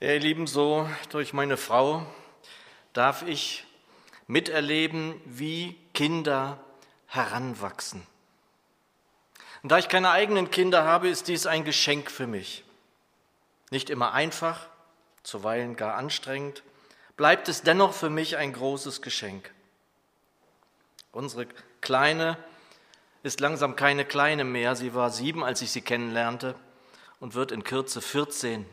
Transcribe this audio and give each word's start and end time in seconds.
Ja, 0.00 0.10
ihr 0.10 0.18
Lieben, 0.18 0.48
so 0.48 0.88
durch 1.10 1.32
meine 1.32 1.56
Frau 1.56 2.04
darf 2.92 3.22
ich 3.22 3.64
miterleben, 4.26 5.20
wie 5.24 5.78
Kinder 5.94 6.58
heranwachsen. 7.06 8.04
Und 9.62 9.70
da 9.70 9.78
ich 9.78 9.88
keine 9.88 10.10
eigenen 10.10 10.50
Kinder 10.50 10.82
habe, 10.82 11.08
ist 11.08 11.28
dies 11.28 11.46
ein 11.46 11.64
Geschenk 11.64 12.10
für 12.10 12.26
mich. 12.26 12.64
Nicht 13.70 13.88
immer 13.88 14.12
einfach, 14.12 14.66
zuweilen 15.22 15.76
gar 15.76 15.94
anstrengend, 15.94 16.64
bleibt 17.16 17.48
es 17.48 17.62
dennoch 17.62 17.92
für 17.92 18.10
mich 18.10 18.36
ein 18.36 18.52
großes 18.52 19.00
Geschenk. 19.00 19.52
Unsere 21.12 21.46
Kleine 21.80 22.36
ist 23.22 23.38
langsam 23.38 23.76
keine 23.76 24.04
Kleine 24.04 24.42
mehr. 24.42 24.74
Sie 24.74 24.92
war 24.92 25.10
sieben, 25.10 25.44
als 25.44 25.62
ich 25.62 25.70
sie 25.70 25.82
kennenlernte 25.82 26.56
und 27.20 27.34
wird 27.34 27.52
in 27.52 27.62
Kürze 27.62 28.02
14. 28.02 28.66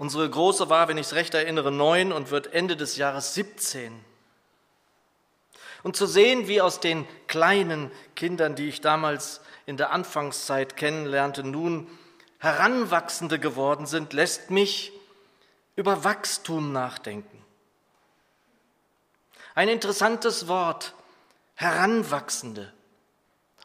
Unsere 0.00 0.30
Große 0.30 0.70
war, 0.70 0.88
wenn 0.88 0.96
ich 0.96 1.08
es 1.08 1.12
recht 1.12 1.34
erinnere, 1.34 1.70
neun 1.70 2.10
und 2.10 2.30
wird 2.30 2.54
Ende 2.54 2.74
des 2.74 2.96
Jahres 2.96 3.34
17. 3.34 4.02
Und 5.82 5.94
zu 5.94 6.06
sehen, 6.06 6.48
wie 6.48 6.62
aus 6.62 6.80
den 6.80 7.06
kleinen 7.26 7.90
Kindern, 8.16 8.54
die 8.54 8.70
ich 8.70 8.80
damals 8.80 9.42
in 9.66 9.76
der 9.76 9.90
Anfangszeit 9.92 10.78
kennenlernte, 10.78 11.44
nun 11.44 11.86
Heranwachsende 12.38 13.38
geworden 13.38 13.84
sind, 13.84 14.14
lässt 14.14 14.50
mich 14.50 14.90
über 15.76 16.02
Wachstum 16.02 16.72
nachdenken. 16.72 17.44
Ein 19.54 19.68
interessantes 19.68 20.48
Wort, 20.48 20.94
Heranwachsende. 21.56 22.72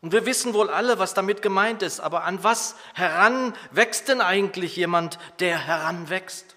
Und 0.06 0.12
wir 0.12 0.28
wissen 0.28 0.54
wohl 0.54 0.70
alle, 0.70 1.00
was 1.00 1.16
damit 1.16 1.42
gemeint 1.42 1.82
ist, 1.82 2.00
aber 2.00 2.26
an 2.26 2.44
was 2.44 2.76
heran 2.94 3.56
wächst 3.72 4.08
denn 4.08 4.22
eigentlich 4.22 4.76
jemand, 4.76 5.18
der 5.40 5.58
heranwächst? 5.58 6.56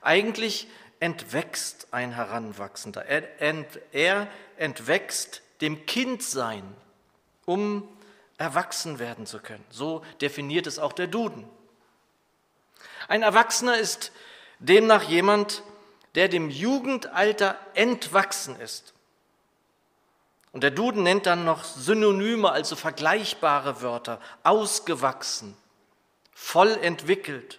Eigentlich 0.00 0.68
entwächst 1.00 1.88
ein 1.90 2.12
Heranwachsender. 2.12 3.04
Er, 3.04 3.42
ent, 3.42 3.78
er 3.92 4.26
entwächst 4.56 5.42
dem 5.60 5.84
Kindsein, 5.84 6.62
um 7.44 7.86
erwachsen 8.38 8.98
werden 8.98 9.26
zu 9.26 9.38
können. 9.38 9.66
So 9.68 10.02
definiert 10.22 10.66
es 10.66 10.78
auch 10.78 10.94
der 10.94 11.08
Duden. 11.08 11.46
Ein 13.06 13.20
Erwachsener 13.20 13.76
ist 13.76 14.12
demnach 14.60 15.02
jemand, 15.02 15.62
der 16.14 16.28
dem 16.28 16.48
Jugendalter 16.48 17.58
entwachsen 17.74 18.58
ist. 18.58 18.93
Und 20.54 20.62
der 20.62 20.70
Duden 20.70 21.02
nennt 21.02 21.26
dann 21.26 21.44
noch 21.44 21.64
Synonyme, 21.64 22.52
also 22.52 22.76
vergleichbare 22.76 23.82
Wörter, 23.82 24.20
ausgewachsen, 24.44 25.56
voll 26.32 26.70
entwickelt, 26.80 27.58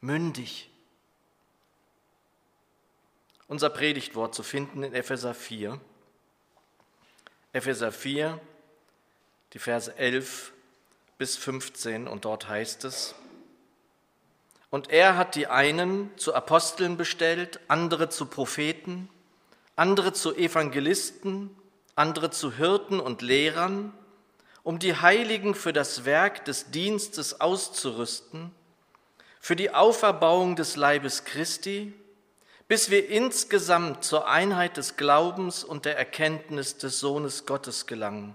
mündig. 0.00 0.70
Unser 3.48 3.68
Predigtwort 3.68 4.32
zu 4.32 4.44
finden 4.44 4.84
in 4.84 4.94
Epheser 4.94 5.34
4. 5.34 5.80
Epheser 7.52 7.90
4, 7.90 8.40
die 9.52 9.58
Verse 9.58 9.92
11 9.96 10.52
bis 11.18 11.36
15 11.36 12.06
und 12.06 12.24
dort 12.24 12.48
heißt 12.48 12.84
es, 12.84 13.16
und 14.70 14.90
er 14.90 15.16
hat 15.16 15.34
die 15.34 15.48
einen 15.48 16.16
zu 16.16 16.32
Aposteln 16.32 16.96
bestellt, 16.96 17.58
andere 17.66 18.08
zu 18.08 18.26
Propheten, 18.26 19.08
andere 19.74 20.12
zu 20.12 20.32
Evangelisten, 20.32 21.50
andere 21.96 22.30
zu 22.30 22.52
Hirten 22.52 23.00
und 23.00 23.22
Lehrern, 23.22 23.92
um 24.62 24.78
die 24.78 24.96
Heiligen 24.96 25.54
für 25.54 25.72
das 25.72 26.04
Werk 26.04 26.44
des 26.44 26.70
Dienstes 26.70 27.40
auszurüsten, 27.40 28.50
für 29.40 29.56
die 29.56 29.72
Auferbauung 29.72 30.56
des 30.56 30.76
Leibes 30.76 31.24
Christi, 31.24 31.92
bis 32.66 32.90
wir 32.90 33.08
insgesamt 33.08 34.04
zur 34.04 34.26
Einheit 34.26 34.78
des 34.78 34.96
Glaubens 34.96 35.64
und 35.64 35.84
der 35.84 35.98
Erkenntnis 35.98 36.78
des 36.78 36.98
Sohnes 36.98 37.44
Gottes 37.44 37.86
gelangen, 37.86 38.34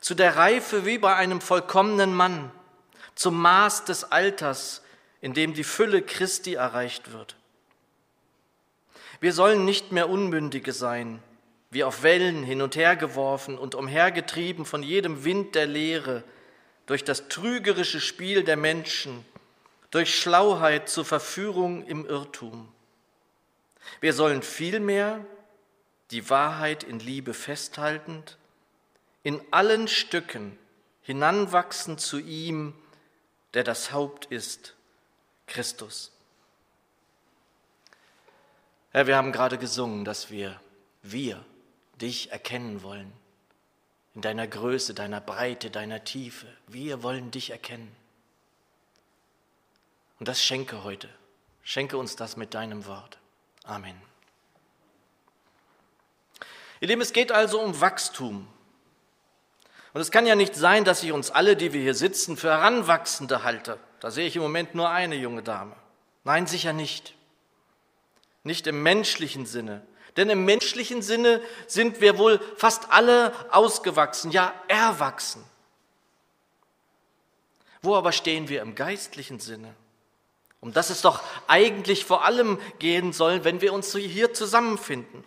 zu 0.00 0.14
der 0.14 0.36
Reife 0.36 0.86
wie 0.86 0.98
bei 0.98 1.14
einem 1.14 1.40
vollkommenen 1.40 2.14
Mann, 2.14 2.50
zum 3.14 3.40
Maß 3.40 3.84
des 3.84 4.04
Alters, 4.04 4.82
in 5.20 5.34
dem 5.34 5.52
die 5.52 5.62
Fülle 5.62 6.00
Christi 6.02 6.54
erreicht 6.54 7.12
wird. 7.12 7.36
Wir 9.20 9.34
sollen 9.34 9.66
nicht 9.66 9.92
mehr 9.92 10.08
Unmündige 10.08 10.72
sein, 10.72 11.22
wie 11.72 11.84
auf 11.84 12.02
Wellen 12.02 12.44
hin 12.44 12.60
und 12.60 12.76
her 12.76 12.96
geworfen 12.96 13.56
und 13.56 13.74
umhergetrieben 13.74 14.66
von 14.66 14.82
jedem 14.82 15.24
Wind 15.24 15.54
der 15.54 15.66
Lehre, 15.66 16.22
durch 16.84 17.02
das 17.02 17.28
trügerische 17.28 17.98
Spiel 17.98 18.44
der 18.44 18.58
Menschen, 18.58 19.24
durch 19.90 20.14
Schlauheit 20.14 20.90
zur 20.90 21.06
Verführung 21.06 21.86
im 21.86 22.04
Irrtum. 22.04 22.68
Wir 24.02 24.12
sollen 24.12 24.42
vielmehr 24.42 25.24
die 26.10 26.28
Wahrheit 26.28 26.82
in 26.82 26.98
Liebe 26.98 27.32
festhaltend, 27.32 28.36
in 29.22 29.40
allen 29.50 29.88
Stücken 29.88 30.58
hinanwachsen 31.00 31.96
zu 31.96 32.18
ihm, 32.18 32.74
der 33.54 33.64
das 33.64 33.92
Haupt 33.92 34.26
ist, 34.26 34.74
Christus. 35.46 36.12
Herr, 38.90 39.06
wir 39.06 39.16
haben 39.16 39.32
gerade 39.32 39.56
gesungen, 39.56 40.04
dass 40.04 40.30
wir, 40.30 40.60
wir 41.02 41.42
dich 42.02 42.32
erkennen 42.32 42.82
wollen. 42.82 43.12
In 44.14 44.20
deiner 44.20 44.46
Größe, 44.46 44.92
deiner 44.92 45.20
Breite, 45.20 45.70
deiner 45.70 46.04
Tiefe. 46.04 46.46
Wir 46.66 47.02
wollen 47.02 47.30
dich 47.30 47.50
erkennen. 47.50 47.94
Und 50.18 50.28
das 50.28 50.42
schenke 50.42 50.84
heute. 50.84 51.08
Schenke 51.62 51.96
uns 51.96 52.16
das 52.16 52.36
mit 52.36 52.54
deinem 52.54 52.86
Wort. 52.86 53.18
Amen. 53.64 54.00
Ihr 56.80 56.88
Lieben, 56.88 57.00
es 57.00 57.12
geht 57.12 57.32
also 57.32 57.60
um 57.60 57.80
Wachstum. 57.80 58.48
Und 59.94 60.00
es 60.00 60.10
kann 60.10 60.26
ja 60.26 60.34
nicht 60.34 60.54
sein, 60.54 60.84
dass 60.84 61.02
ich 61.02 61.12
uns 61.12 61.30
alle, 61.30 61.56
die 61.56 61.72
wir 61.72 61.80
hier 61.80 61.94
sitzen, 61.94 62.36
für 62.36 62.50
Heranwachsende 62.50 63.44
halte. 63.44 63.78
Da 64.00 64.10
sehe 64.10 64.26
ich 64.26 64.36
im 64.36 64.42
Moment 64.42 64.74
nur 64.74 64.90
eine 64.90 65.14
junge 65.14 65.42
Dame. 65.42 65.76
Nein, 66.24 66.46
sicher 66.46 66.72
nicht. 66.72 67.14
Nicht 68.42 68.66
im 68.66 68.82
menschlichen 68.82 69.46
Sinne. 69.46 69.86
Denn 70.16 70.30
im 70.30 70.44
menschlichen 70.44 71.02
Sinne 71.02 71.40
sind 71.66 72.00
wir 72.00 72.18
wohl 72.18 72.40
fast 72.56 72.90
alle 72.90 73.32
ausgewachsen, 73.50 74.30
ja 74.30 74.52
erwachsen. 74.68 75.44
Wo 77.80 77.96
aber 77.96 78.12
stehen 78.12 78.48
wir 78.48 78.62
im 78.62 78.74
geistlichen 78.74 79.40
Sinne? 79.40 79.74
Um 80.60 80.72
das 80.72 80.90
es 80.90 81.02
doch 81.02 81.20
eigentlich 81.48 82.04
vor 82.04 82.24
allem 82.24 82.60
gehen 82.78 83.12
soll, 83.12 83.44
wenn 83.44 83.60
wir 83.60 83.72
uns 83.72 83.94
hier 83.94 84.32
zusammenfinden. 84.32 85.24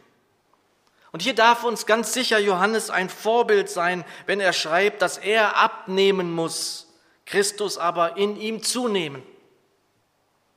Und 1.12 1.22
hier 1.22 1.36
darf 1.36 1.64
uns 1.64 1.86
ganz 1.86 2.14
sicher 2.14 2.40
Johannes 2.40 2.90
ein 2.90 3.10
Vorbild 3.10 3.70
sein, 3.70 4.06
wenn 4.28 4.40
er 4.40 4.54
schreibt, 4.54 5.02
dass 5.02 5.18
er 5.18 5.58
abnehmen 5.58 6.32
muss 6.32 6.86
Christus 7.26 7.78
aber 7.78 8.18
in 8.18 8.38
ihm 8.38 8.62
zunehmen. 8.62 9.24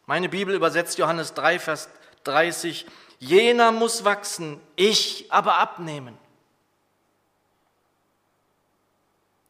Meine 0.06 0.28
Bibel 0.28 0.54
übersetzt 0.54 0.98
Johannes 0.98 1.34
3, 1.34 1.58
Vers 1.58 1.88
30, 2.24 2.86
jener 3.18 3.72
muss 3.72 4.04
wachsen, 4.04 4.60
ich 4.76 5.26
aber 5.30 5.58
abnehmen. 5.58 6.16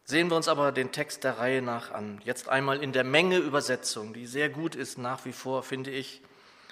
Sehen 0.04 0.30
wir 0.30 0.36
uns 0.36 0.48
aber 0.48 0.72
den 0.72 0.90
Text 0.90 1.22
der 1.24 1.38
Reihe 1.38 1.60
nach 1.60 1.90
an. 1.90 2.20
Jetzt 2.24 2.48
einmal 2.48 2.82
in 2.82 2.92
der 2.92 3.04
Menge 3.04 3.36
Übersetzung, 3.36 4.14
die 4.14 4.26
sehr 4.26 4.48
gut 4.48 4.74
ist 4.74 4.96
nach 4.96 5.26
wie 5.26 5.32
vor, 5.32 5.62
finde 5.62 5.90
ich. 5.90 6.22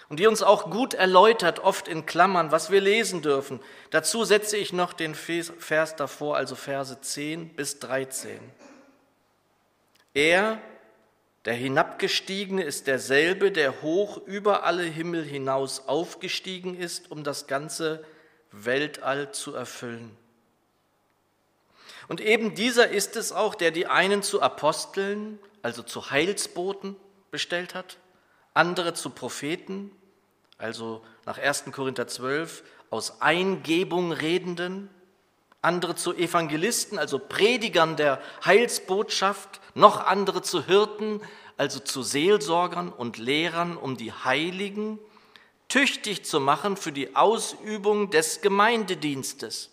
Und 0.09 0.21
die 0.21 0.27
uns 0.27 0.43
auch 0.43 0.71
gut 0.71 0.95
erläutert, 0.95 1.59
oft 1.59 1.87
in 1.87 2.07
Klammern, 2.07 2.51
was 2.51 2.71
wir 2.71 2.81
lesen 2.81 3.21
dürfen. 3.21 3.61
Dazu 3.91 4.25
setze 4.25 4.57
ich 4.57 4.73
noch 4.73 4.95
den 4.95 5.15
Vers 5.15 5.97
davor, 5.97 6.37
also 6.37 6.55
Verse 6.55 6.99
10 6.99 7.51
bis 7.51 7.79
13. 7.81 8.41
Er, 10.15 10.59
der 11.47 11.55
Hinabgestiegene, 11.55 12.63
ist 12.63 12.89
derselbe, 12.89 13.53
der 13.53 13.81
hoch 13.81 14.19
über 14.27 14.65
alle 14.65 14.83
Himmel 14.83 15.25
hinaus 15.25 15.87
aufgestiegen 15.87 16.77
ist, 16.77 17.11
um 17.11 17.23
das 17.23 17.47
ganze 17.47 18.05
Weltall 18.51 19.33
zu 19.33 19.55
erfüllen. 19.55 20.17
Und 22.09 22.21
eben 22.21 22.55
dieser 22.55 22.89
ist 22.89 23.17
es 23.17 23.33
auch, 23.33 23.55
der 23.55 23.71
die 23.71 23.87
einen 23.87 24.23
zu 24.23 24.43
Aposteln, 24.43 25.39
also 25.63 25.83
zu 25.83 26.11
Heilsboten 26.11 26.97
bestellt 27.31 27.75
hat, 27.75 27.99
andere 28.55 28.95
zu 28.95 29.11
Propheten, 29.11 29.93
also 30.59 31.05
nach 31.27 31.39
1. 31.39 31.65
Korinther 31.73 32.09
12 32.09 32.65
aus 32.91 33.21
Eingebung 33.21 34.13
redenden, 34.13 34.91
andere 35.67 35.97
zu 35.97 36.15
Evangelisten, 36.15 36.99
also 36.99 37.19
Predigern 37.19 37.97
der 37.97 38.21
Heilsbotschaft, 38.45 39.61
noch 39.75 40.07
andere 40.07 40.41
zu 40.41 40.65
Hirten, 40.65 41.21
also 41.57 41.81
zu 41.81 42.03
Seelsorgern 42.03 42.91
und 42.91 43.19
Lehrern, 43.19 43.77
um 43.77 43.97
die 43.97 44.13
Heiligen 44.13 44.99
tüchtig 45.69 46.25
zu 46.25 46.39
machen 46.39 46.77
für 46.77 46.93
die 46.93 47.17
Ausübung 47.17 48.11
des 48.11 48.41
Gemeindedienstes, 48.41 49.71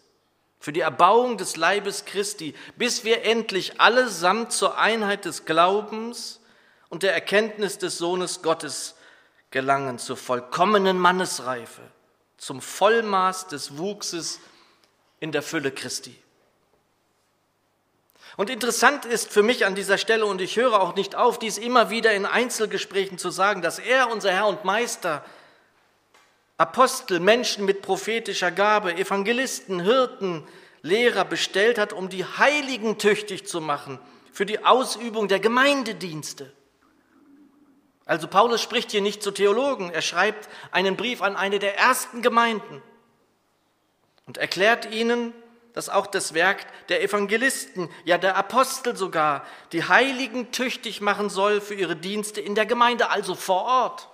für 0.59 0.73
die 0.73 0.79
Erbauung 0.79 1.37
des 1.37 1.55
Leibes 1.55 2.05
Christi, 2.05 2.55
bis 2.75 3.03
wir 3.03 3.23
endlich 3.23 3.79
allesamt 3.79 4.51
zur 4.51 4.77
Einheit 4.79 5.25
des 5.25 5.45
Glaubens 5.45 6.41
und 6.89 7.03
der 7.03 7.13
Erkenntnis 7.13 7.77
des 7.77 7.97
Sohnes 7.97 8.41
Gottes 8.41 8.95
gelangen, 9.51 9.99
zur 9.99 10.17
vollkommenen 10.17 10.97
Mannesreife, 10.97 11.81
zum 12.37 12.61
Vollmaß 12.61 13.47
des 13.47 13.77
Wuchses 13.77 14.39
in 15.23 15.31
der 15.31 15.41
Fülle 15.41 15.71
Christi. 15.71 16.13
Und 18.35 18.49
interessant 18.49 19.05
ist 19.05 19.31
für 19.31 19.41
mich 19.41 19.65
an 19.65 19.73
dieser 19.73 19.97
Stelle, 19.97 20.25
und 20.25 20.41
ich 20.41 20.57
höre 20.57 20.81
auch 20.81 20.95
nicht 20.95 21.15
auf, 21.15 21.39
dies 21.39 21.57
immer 21.57 21.89
wieder 21.89 22.13
in 22.13 22.25
Einzelgesprächen 22.25 23.17
zu 23.17 23.29
sagen, 23.29 23.61
dass 23.61 23.79
er, 23.79 24.11
unser 24.11 24.33
Herr 24.33 24.47
und 24.47 24.65
Meister, 24.65 25.23
Apostel, 26.57 27.21
Menschen 27.21 27.63
mit 27.63 27.81
prophetischer 27.81 28.51
Gabe, 28.51 28.95
Evangelisten, 28.97 29.79
Hirten, 29.79 30.45
Lehrer 30.81 31.23
bestellt 31.23 31.77
hat, 31.77 31.93
um 31.93 32.09
die 32.09 32.25
Heiligen 32.25 32.97
tüchtig 32.97 33.47
zu 33.47 33.61
machen 33.61 33.99
für 34.33 34.45
die 34.45 34.65
Ausübung 34.65 35.29
der 35.29 35.39
Gemeindedienste. 35.39 36.51
Also 38.05 38.27
Paulus 38.27 38.61
spricht 38.61 38.91
hier 38.91 39.01
nicht 39.01 39.23
zu 39.23 39.31
Theologen, 39.31 39.89
er 39.89 40.01
schreibt 40.01 40.49
einen 40.71 40.97
Brief 40.97 41.21
an 41.21 41.37
eine 41.37 41.59
der 41.59 41.77
ersten 41.77 42.21
Gemeinden 42.21 42.83
und 44.25 44.37
erklärt 44.37 44.91
ihnen, 44.93 45.33
dass 45.73 45.89
auch 45.89 46.07
das 46.07 46.33
Werk 46.33 46.65
der 46.89 47.01
Evangelisten, 47.01 47.89
ja 48.05 48.17
der 48.17 48.37
Apostel 48.37 48.95
sogar, 48.95 49.45
die 49.71 49.83
Heiligen 49.83 50.51
tüchtig 50.51 51.01
machen 51.01 51.29
soll 51.29 51.61
für 51.61 51.73
ihre 51.73 51.95
Dienste 51.95 52.41
in 52.41 52.55
der 52.55 52.65
Gemeinde, 52.65 53.09
also 53.09 53.35
vor 53.35 53.63
Ort. 53.63 54.07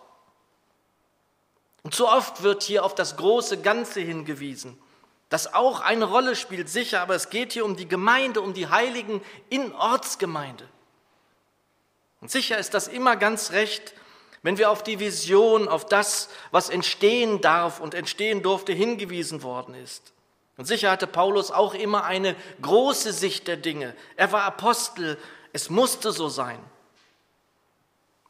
Und 1.84 1.94
so 1.94 2.10
oft 2.10 2.44
wird 2.44 2.64
hier 2.64 2.84
auf 2.86 2.96
das 2.96 3.18
große 3.18 3.62
Ganze 3.62 4.00
hingewiesen, 4.00 4.82
das 5.30 5.54
auch 5.54 5.82
eine 5.82 6.06
Rolle 6.06 6.36
spielt, 6.36 6.70
sicher, 6.70 7.02
aber 7.02 7.16
es 7.16 7.30
geht 7.30 7.54
hier 7.54 7.66
um 7.66 7.76
die 7.76 7.88
Gemeinde, 7.88 8.42
um 8.42 8.54
die 8.54 8.68
Heiligen 8.68 9.22
in 9.50 9.74
Ortsgemeinde. 9.74 10.68
Und 12.22 12.32
sicher 12.32 12.58
ist 12.58 12.74
das 12.74 12.88
immer 12.88 13.16
ganz 13.16 13.52
recht, 13.52 13.94
wenn 14.42 14.58
wir 14.58 14.72
auf 14.72 14.84
die 14.84 15.00
Vision, 15.00 15.68
auf 15.68 15.86
das, 15.86 16.30
was 16.52 16.70
entstehen 16.70 17.42
darf 17.42 17.80
und 17.80 17.94
entstehen 17.94 18.42
durfte, 18.42 18.72
hingewiesen 18.72 19.44
worden 19.44 19.76
ist. 19.76 20.14
Und 20.58 20.66
sicher 20.66 20.92
hatte 20.92 21.08
Paulus 21.08 21.52
auch 21.52 21.74
immer 21.74 22.04
eine 22.04 22.36
große 22.62 23.14
Sicht 23.14 23.48
der 23.48 23.58
Dinge. 23.58 23.96
Er 24.18 24.32
war 24.32 24.44
Apostel, 24.44 25.18
es 25.54 25.70
musste 25.70 26.12
so 26.12 26.30
sein. 26.30 26.60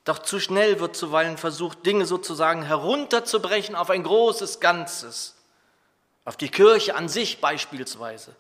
Doch 0.04 0.20
zu 0.20 0.40
schnell 0.40 0.80
wird 0.80 0.96
zuweilen 0.96 1.38
versucht, 1.38 1.86
Dinge 1.86 2.06
sozusagen 2.06 2.64
herunterzubrechen 2.64 3.76
auf 3.76 3.90
ein 3.90 4.04
großes 4.04 4.60
Ganzes, 4.60 5.36
auf 6.26 6.38
die 6.38 6.50
Kirche 6.50 6.96
an 6.96 7.10
sich 7.10 7.42
beispielsweise. 7.42 8.36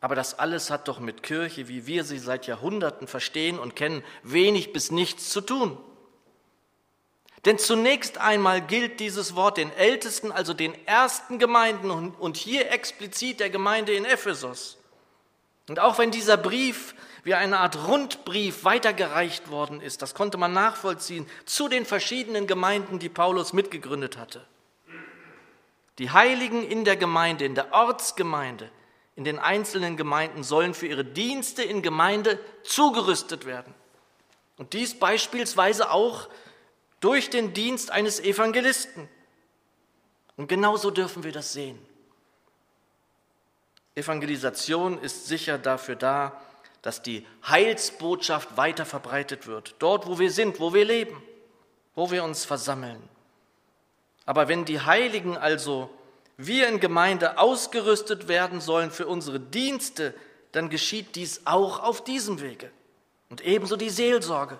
Aber 0.00 0.14
das 0.14 0.38
alles 0.38 0.70
hat 0.70 0.88
doch 0.88 1.00
mit 1.00 1.22
Kirche, 1.22 1.68
wie 1.68 1.86
wir 1.86 2.04
sie 2.04 2.18
seit 2.18 2.46
Jahrhunderten 2.46 3.08
verstehen 3.08 3.58
und 3.58 3.74
kennen, 3.74 4.04
wenig 4.22 4.72
bis 4.72 4.90
nichts 4.90 5.30
zu 5.30 5.40
tun. 5.40 5.78
Denn 7.44 7.58
zunächst 7.58 8.18
einmal 8.18 8.60
gilt 8.60 8.98
dieses 8.98 9.36
Wort 9.36 9.58
den 9.58 9.72
Ältesten, 9.72 10.32
also 10.32 10.52
den 10.54 10.74
ersten 10.86 11.38
Gemeinden 11.38 11.90
und 11.90 12.36
hier 12.36 12.70
explizit 12.72 13.40
der 13.40 13.50
Gemeinde 13.50 13.92
in 13.92 14.04
Ephesus. 14.04 14.78
Und 15.68 15.78
auch 15.80 15.98
wenn 15.98 16.10
dieser 16.10 16.36
Brief 16.36 16.94
wie 17.24 17.34
eine 17.34 17.58
Art 17.58 17.88
Rundbrief 17.88 18.64
weitergereicht 18.64 19.50
worden 19.50 19.80
ist, 19.80 20.00
das 20.00 20.14
konnte 20.14 20.38
man 20.38 20.52
nachvollziehen, 20.52 21.28
zu 21.44 21.68
den 21.68 21.84
verschiedenen 21.84 22.46
Gemeinden, 22.46 22.98
die 22.98 23.08
Paulus 23.08 23.52
mitgegründet 23.52 24.16
hatte. 24.16 24.44
Die 25.98 26.10
Heiligen 26.10 26.66
in 26.66 26.84
der 26.84 26.96
Gemeinde, 26.96 27.44
in 27.44 27.54
der 27.54 27.72
Ortsgemeinde, 27.72 28.70
in 29.16 29.24
den 29.24 29.38
einzelnen 29.38 29.96
Gemeinden 29.96 30.44
sollen 30.44 30.74
für 30.74 30.86
ihre 30.86 31.04
Dienste 31.04 31.62
in 31.62 31.82
Gemeinde 31.82 32.38
zugerüstet 32.62 33.46
werden. 33.46 33.74
Und 34.58 34.72
dies 34.72 34.98
beispielsweise 34.98 35.90
auch 35.90 36.28
durch 37.06 37.30
den 37.30 37.52
Dienst 37.52 37.92
eines 37.92 38.18
Evangelisten. 38.18 39.08
Und 40.36 40.48
genauso 40.48 40.90
dürfen 40.90 41.22
wir 41.22 41.30
das 41.30 41.52
sehen. 41.52 41.78
Evangelisation 43.94 45.00
ist 45.00 45.28
sicher 45.28 45.56
dafür 45.56 45.94
da, 45.94 46.42
dass 46.82 47.02
die 47.02 47.24
Heilsbotschaft 47.46 48.56
weiter 48.56 48.84
verbreitet 48.84 49.46
wird, 49.46 49.76
dort 49.78 50.08
wo 50.08 50.18
wir 50.18 50.32
sind, 50.32 50.58
wo 50.58 50.74
wir 50.74 50.84
leben, 50.84 51.22
wo 51.94 52.10
wir 52.10 52.24
uns 52.24 52.44
versammeln. 52.44 53.00
Aber 54.24 54.48
wenn 54.48 54.64
die 54.64 54.80
Heiligen 54.80 55.36
also 55.36 55.88
wir 56.36 56.66
in 56.66 56.80
Gemeinde 56.80 57.38
ausgerüstet 57.38 58.26
werden 58.26 58.60
sollen 58.60 58.90
für 58.90 59.06
unsere 59.06 59.38
Dienste, 59.38 60.12
dann 60.50 60.70
geschieht 60.70 61.14
dies 61.14 61.42
auch 61.44 61.78
auf 61.78 62.02
diesem 62.02 62.40
Wege. 62.40 62.72
Und 63.30 63.42
ebenso 63.42 63.76
die 63.76 63.90
Seelsorge, 63.90 64.58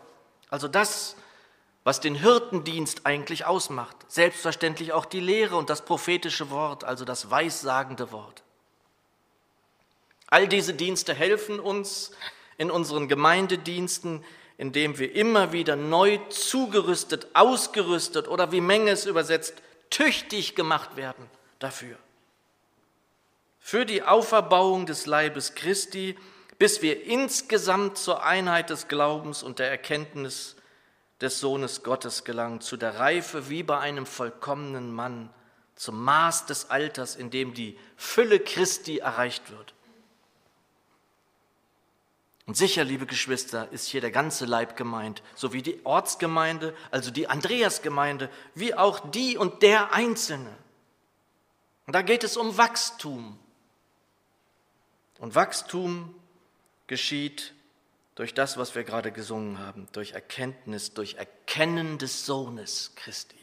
also 0.48 0.68
das, 0.68 1.16
was 1.86 2.00
den 2.00 2.16
Hirtendienst 2.16 3.02
eigentlich 3.06 3.46
ausmacht. 3.46 3.96
Selbstverständlich 4.08 4.92
auch 4.92 5.04
die 5.04 5.20
Lehre 5.20 5.54
und 5.54 5.70
das 5.70 5.84
prophetische 5.84 6.50
Wort, 6.50 6.82
also 6.82 7.04
das 7.04 7.30
weissagende 7.30 8.10
Wort. 8.10 8.42
All 10.26 10.48
diese 10.48 10.74
Dienste 10.74 11.14
helfen 11.14 11.60
uns 11.60 12.10
in 12.58 12.72
unseren 12.72 13.06
Gemeindediensten, 13.06 14.24
indem 14.58 14.98
wir 14.98 15.14
immer 15.14 15.52
wieder 15.52 15.76
neu 15.76 16.18
zugerüstet, 16.28 17.28
ausgerüstet 17.34 18.26
oder 18.26 18.50
wie 18.50 18.60
Menge 18.60 18.90
es 18.90 19.06
übersetzt, 19.06 19.54
tüchtig 19.88 20.56
gemacht 20.56 20.96
werden 20.96 21.30
dafür. 21.60 21.96
Für 23.60 23.86
die 23.86 24.02
Auferbauung 24.02 24.86
des 24.86 25.06
Leibes 25.06 25.54
Christi, 25.54 26.18
bis 26.58 26.82
wir 26.82 27.04
insgesamt 27.04 27.96
zur 27.96 28.24
Einheit 28.24 28.70
des 28.70 28.88
Glaubens 28.88 29.44
und 29.44 29.60
der 29.60 29.70
Erkenntnis 29.70 30.56
des 31.20 31.40
Sohnes 31.40 31.82
Gottes 31.82 32.24
gelangen, 32.24 32.60
zu 32.60 32.76
der 32.76 32.98
Reife 32.98 33.48
wie 33.48 33.62
bei 33.62 33.78
einem 33.78 34.06
vollkommenen 34.06 34.92
Mann, 34.92 35.30
zum 35.74 36.02
Maß 36.02 36.46
des 36.46 36.70
Alters, 36.70 37.16
in 37.16 37.30
dem 37.30 37.54
die 37.54 37.78
Fülle 37.96 38.40
Christi 38.40 38.98
erreicht 38.98 39.50
wird. 39.50 39.74
Und 42.46 42.56
sicher, 42.56 42.84
liebe 42.84 43.06
Geschwister, 43.06 43.70
ist 43.72 43.88
hier 43.88 44.00
der 44.00 44.12
ganze 44.12 44.46
Leib 44.46 44.76
gemeint, 44.76 45.22
sowie 45.34 45.62
die 45.62 45.84
Ortsgemeinde, 45.84 46.74
also 46.92 47.10
die 47.10 47.28
Andreasgemeinde, 47.28 48.30
wie 48.54 48.74
auch 48.74 49.10
die 49.10 49.36
und 49.36 49.62
der 49.62 49.92
Einzelne. 49.92 50.56
Und 51.86 51.94
da 51.94 52.02
geht 52.02 52.22
es 52.22 52.36
um 52.36 52.56
Wachstum. 52.56 53.38
Und 55.18 55.34
Wachstum 55.34 56.14
geschieht 56.86 57.52
durch 58.16 58.34
das, 58.34 58.56
was 58.56 58.74
wir 58.74 58.82
gerade 58.82 59.12
gesungen 59.12 59.58
haben, 59.58 59.86
durch 59.92 60.12
Erkenntnis, 60.12 60.94
durch 60.94 61.14
Erkennen 61.14 61.98
des 61.98 62.26
Sohnes 62.26 62.92
Christi. 62.96 63.36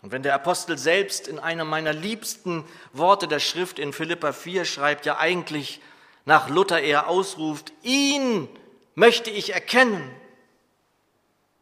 Und 0.00 0.12
wenn 0.12 0.22
der 0.22 0.34
Apostel 0.34 0.78
selbst 0.78 1.28
in 1.28 1.38
einem 1.38 1.68
meiner 1.68 1.92
liebsten 1.92 2.64
Worte 2.92 3.28
der 3.28 3.40
Schrift 3.40 3.78
in 3.78 3.92
Philippa 3.92 4.32
4 4.32 4.64
schreibt, 4.64 5.04
ja 5.04 5.18
eigentlich 5.18 5.80
nach 6.24 6.48
Luther 6.48 6.80
eher 6.80 7.08
ausruft, 7.08 7.72
ihn 7.82 8.48
möchte 8.94 9.30
ich 9.30 9.52
erkennen, 9.52 10.08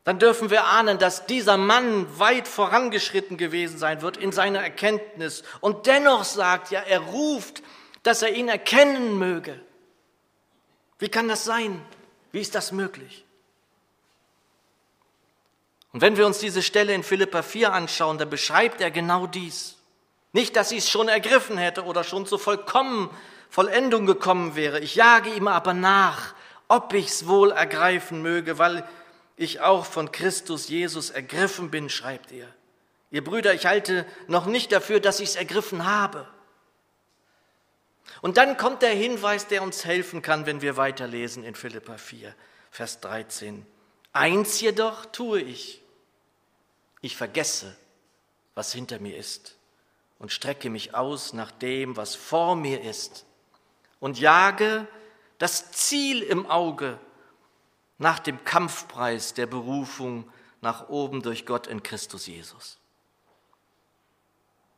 dann 0.04 0.18
dürfen 0.18 0.50
wir 0.50 0.64
ahnen, 0.64 0.98
dass 0.98 1.26
dieser 1.26 1.56
Mann 1.56 2.06
weit 2.18 2.48
vorangeschritten 2.48 3.38
gewesen 3.38 3.78
sein 3.78 4.02
wird 4.02 4.18
in 4.18 4.32
seiner 4.32 4.60
Erkenntnis 4.60 5.42
und 5.60 5.86
dennoch 5.86 6.24
sagt, 6.24 6.70
ja, 6.70 6.80
er 6.80 7.00
ruft, 7.00 7.62
dass 8.02 8.22
er 8.22 8.32
ihn 8.34 8.48
erkennen 8.48 9.18
möge. 9.18 9.60
Wie 10.98 11.08
kann 11.08 11.28
das 11.28 11.44
sein? 11.44 11.80
Wie 12.32 12.40
ist 12.40 12.54
das 12.54 12.72
möglich? 12.72 13.24
Und 15.92 16.02
wenn 16.02 16.16
wir 16.16 16.26
uns 16.26 16.38
diese 16.38 16.62
Stelle 16.62 16.94
in 16.94 17.02
Philippa 17.02 17.42
4 17.42 17.72
anschauen, 17.72 18.18
dann 18.18 18.30
beschreibt 18.30 18.80
er 18.80 18.90
genau 18.90 19.26
dies. 19.26 19.76
Nicht, 20.32 20.56
dass 20.56 20.72
ich 20.72 20.78
es 20.78 20.90
schon 20.90 21.08
ergriffen 21.08 21.56
hätte 21.56 21.84
oder 21.84 22.04
schon 22.04 22.26
zur 22.26 22.38
vollkommen 22.38 23.10
Vollendung 23.48 24.04
gekommen 24.04 24.56
wäre. 24.56 24.80
Ich 24.80 24.94
jage 24.94 25.30
ihm 25.30 25.48
aber 25.48 25.72
nach, 25.72 26.34
ob 26.68 26.92
ich 26.92 27.06
es 27.06 27.26
wohl 27.26 27.50
ergreifen 27.50 28.20
möge, 28.20 28.58
weil 28.58 28.86
ich 29.36 29.60
auch 29.60 29.86
von 29.86 30.12
Christus 30.12 30.68
Jesus 30.68 31.10
ergriffen 31.10 31.70
bin, 31.70 31.88
schreibt 31.88 32.30
er. 32.32 32.48
Ihr 33.10 33.24
Brüder, 33.24 33.54
ich 33.54 33.64
halte 33.64 34.04
noch 34.26 34.44
nicht 34.44 34.70
dafür, 34.70 35.00
dass 35.00 35.20
ich 35.20 35.30
es 35.30 35.36
ergriffen 35.36 35.86
habe. 35.86 36.28
Und 38.20 38.36
dann 38.36 38.56
kommt 38.56 38.82
der 38.82 38.94
Hinweis, 38.94 39.46
der 39.46 39.62
uns 39.62 39.84
helfen 39.84 40.22
kann, 40.22 40.46
wenn 40.46 40.60
wir 40.60 40.76
weiterlesen 40.76 41.44
in 41.44 41.54
Philippa 41.54 41.98
4, 41.98 42.34
Vers 42.70 43.00
13. 43.00 43.64
Eins 44.12 44.60
jedoch 44.60 45.06
tue 45.06 45.40
ich. 45.40 45.82
Ich 47.00 47.16
vergesse, 47.16 47.76
was 48.54 48.72
hinter 48.72 48.98
mir 48.98 49.16
ist 49.16 49.56
und 50.18 50.32
strecke 50.32 50.68
mich 50.70 50.94
aus 50.94 51.32
nach 51.32 51.52
dem, 51.52 51.96
was 51.96 52.16
vor 52.16 52.56
mir 52.56 52.82
ist 52.82 53.24
und 54.00 54.18
jage 54.18 54.86
das 55.38 55.70
Ziel 55.70 56.22
im 56.22 56.46
Auge, 56.46 56.98
nach 57.98 58.18
dem 58.18 58.44
Kampfpreis 58.44 59.34
der 59.34 59.46
Berufung 59.46 60.30
nach 60.60 60.88
oben 60.88 61.22
durch 61.22 61.46
Gott 61.46 61.66
in 61.66 61.82
Christus 61.82 62.26
Jesus. 62.26 62.77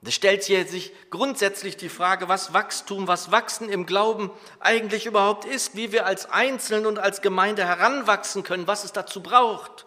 Es 0.02 0.14
stellt 0.14 0.42
sich 0.42 0.92
grundsätzlich 1.11 1.76
die 1.76 1.90
Frage, 1.90 2.28
was 2.28 2.54
Wachstum, 2.54 3.07
was 3.07 3.30
Wachsen 3.30 3.69
im 3.69 3.85
Glauben 3.85 4.30
eigentlich 4.59 5.04
überhaupt 5.04 5.45
ist, 5.45 5.76
wie 5.76 5.92
wir 5.92 6.07
als 6.07 6.30
Einzelnen 6.30 6.87
und 6.87 6.99
als 6.99 7.21
Gemeinde 7.21 7.66
heranwachsen 7.66 8.42
können, 8.42 8.66
was 8.66 8.85
es 8.85 8.92
dazu 8.92 9.23
braucht 9.23 9.85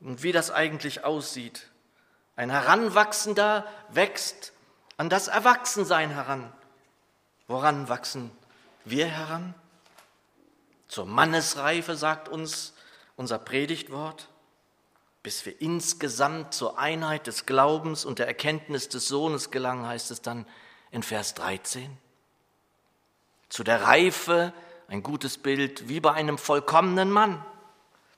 und 0.00 0.24
wie 0.24 0.32
das 0.32 0.50
eigentlich 0.50 1.04
aussieht. 1.04 1.68
Ein 2.34 2.50
Heranwachsender 2.50 3.64
wächst 3.90 4.52
an 4.96 5.08
das 5.08 5.28
Erwachsensein 5.28 6.10
heran. 6.10 6.52
Woran 7.46 7.88
wachsen 7.88 8.32
wir 8.84 9.06
heran? 9.06 9.54
Zur 10.88 11.06
Mannesreife, 11.06 11.94
sagt 11.94 12.28
uns 12.28 12.74
unser 13.14 13.38
Predigtwort 13.38 14.28
bis 15.22 15.46
wir 15.46 15.60
insgesamt 15.60 16.54
zur 16.54 16.78
Einheit 16.78 17.26
des 17.26 17.46
Glaubens 17.46 18.04
und 18.04 18.18
der 18.18 18.26
Erkenntnis 18.26 18.88
des 18.88 19.06
Sohnes 19.06 19.50
gelangen, 19.50 19.86
heißt 19.86 20.10
es 20.10 20.20
dann 20.20 20.46
in 20.90 21.02
Vers 21.02 21.34
13. 21.34 21.96
Zu 23.48 23.62
der 23.62 23.82
Reife, 23.82 24.52
ein 24.88 25.02
gutes 25.02 25.38
Bild, 25.38 25.88
wie 25.88 26.00
bei 26.00 26.12
einem 26.12 26.38
vollkommenen 26.38 27.10
Mann, 27.10 27.44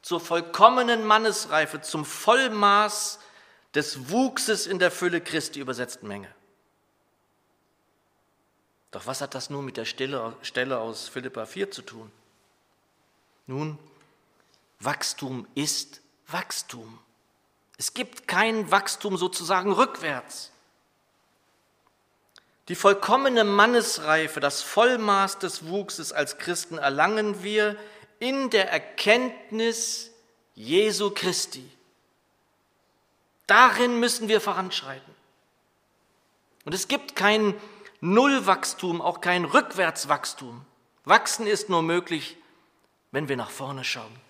zur 0.00 0.20
vollkommenen 0.20 1.04
Mannesreife, 1.04 1.80
zum 1.80 2.04
Vollmaß 2.04 3.20
des 3.74 4.10
Wuchses 4.10 4.66
in 4.66 4.78
der 4.78 4.90
Fülle 4.90 5.20
Christi 5.20 5.60
übersetzten 5.60 6.08
Menge. 6.08 6.28
Doch 8.92 9.06
was 9.06 9.20
hat 9.20 9.34
das 9.34 9.50
nun 9.50 9.64
mit 9.64 9.76
der 9.76 9.84
Stelle 9.84 10.78
aus 10.78 11.08
Philippa 11.08 11.46
4 11.46 11.70
zu 11.70 11.82
tun? 11.82 12.12
Nun, 13.46 13.78
Wachstum 14.78 15.46
ist 15.54 16.00
Wachstum. 16.34 16.98
Es 17.78 17.94
gibt 17.94 18.26
kein 18.26 18.72
Wachstum 18.72 19.16
sozusagen 19.16 19.70
rückwärts. 19.72 20.50
Die 22.68 22.74
vollkommene 22.74 23.44
Mannesreife, 23.44 24.40
das 24.40 24.60
Vollmaß 24.60 25.38
des 25.38 25.68
Wuchses 25.68 26.12
als 26.12 26.38
Christen 26.38 26.76
erlangen 26.76 27.44
wir 27.44 27.76
in 28.18 28.50
der 28.50 28.68
Erkenntnis 28.72 30.10
Jesu 30.56 31.10
Christi. 31.10 31.70
Darin 33.46 34.00
müssen 34.00 34.26
wir 34.26 34.40
voranschreiten. 34.40 35.14
Und 36.64 36.74
es 36.74 36.88
gibt 36.88 37.14
kein 37.14 37.54
Nullwachstum, 38.00 39.00
auch 39.00 39.20
kein 39.20 39.44
Rückwärtswachstum. 39.44 40.64
Wachsen 41.04 41.46
ist 41.46 41.68
nur 41.68 41.82
möglich, 41.82 42.36
wenn 43.12 43.28
wir 43.28 43.36
nach 43.36 43.50
vorne 43.50 43.84
schauen. 43.84 44.23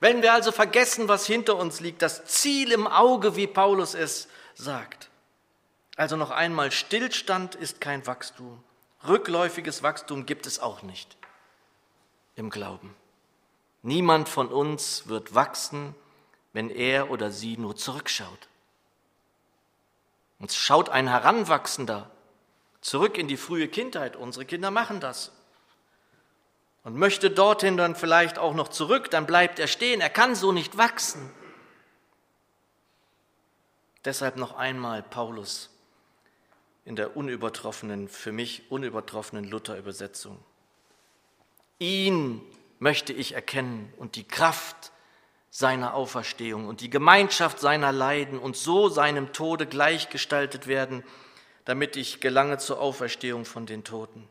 Wenn 0.00 0.22
wir 0.22 0.32
also 0.32 0.50
vergessen, 0.50 1.08
was 1.08 1.26
hinter 1.26 1.56
uns 1.56 1.80
liegt, 1.80 2.00
das 2.00 2.24
Ziel 2.24 2.72
im 2.72 2.86
Auge, 2.86 3.36
wie 3.36 3.46
Paulus 3.46 3.94
es 3.94 4.28
sagt. 4.54 5.10
Also 5.96 6.16
noch 6.16 6.30
einmal, 6.30 6.72
Stillstand 6.72 7.54
ist 7.54 7.82
kein 7.82 8.06
Wachstum. 8.06 8.64
Rückläufiges 9.06 9.82
Wachstum 9.82 10.24
gibt 10.24 10.46
es 10.46 10.58
auch 10.58 10.82
nicht 10.82 11.16
im 12.36 12.48
Glauben. 12.48 12.94
Niemand 13.82 14.28
von 14.28 14.48
uns 14.48 15.06
wird 15.08 15.34
wachsen, 15.34 15.94
wenn 16.52 16.70
er 16.70 17.10
oder 17.10 17.30
sie 17.30 17.56
nur 17.56 17.76
zurückschaut. 17.76 18.48
Uns 20.38 20.56
schaut 20.56 20.88
ein 20.88 21.08
Heranwachsender 21.08 22.10
zurück 22.80 23.18
in 23.18 23.28
die 23.28 23.36
frühe 23.36 23.68
Kindheit. 23.68 24.16
Unsere 24.16 24.46
Kinder 24.46 24.70
machen 24.70 25.00
das 25.00 25.32
und 26.84 26.96
möchte 26.96 27.30
dorthin 27.30 27.76
dann 27.76 27.94
vielleicht 27.94 28.38
auch 28.38 28.54
noch 28.54 28.68
zurück, 28.68 29.10
dann 29.10 29.26
bleibt 29.26 29.58
er 29.58 29.66
stehen. 29.66 30.00
Er 30.00 30.10
kann 30.10 30.34
so 30.34 30.52
nicht 30.52 30.78
wachsen. 30.78 31.30
Deshalb 34.04 34.36
noch 34.36 34.56
einmal 34.56 35.02
Paulus 35.02 35.68
in 36.86 36.96
der 36.96 37.16
unübertroffenen, 37.16 38.08
für 38.08 38.32
mich 38.32 38.70
unübertroffenen 38.70 39.44
Luther-Übersetzung. 39.44 40.38
Ihn 41.78 42.40
möchte 42.78 43.12
ich 43.12 43.34
erkennen 43.34 43.92
und 43.98 44.16
die 44.16 44.26
Kraft 44.26 44.92
seiner 45.50 45.94
Auferstehung 45.94 46.66
und 46.66 46.80
die 46.80 46.90
Gemeinschaft 46.90 47.58
seiner 47.58 47.92
Leiden 47.92 48.38
und 48.38 48.56
so 48.56 48.88
seinem 48.88 49.32
Tode 49.32 49.66
gleichgestaltet 49.66 50.66
werden, 50.66 51.04
damit 51.64 51.96
ich 51.96 52.20
gelange 52.20 52.58
zur 52.58 52.80
Auferstehung 52.80 53.44
von 53.44 53.66
den 53.66 53.84
Toten. 53.84 54.26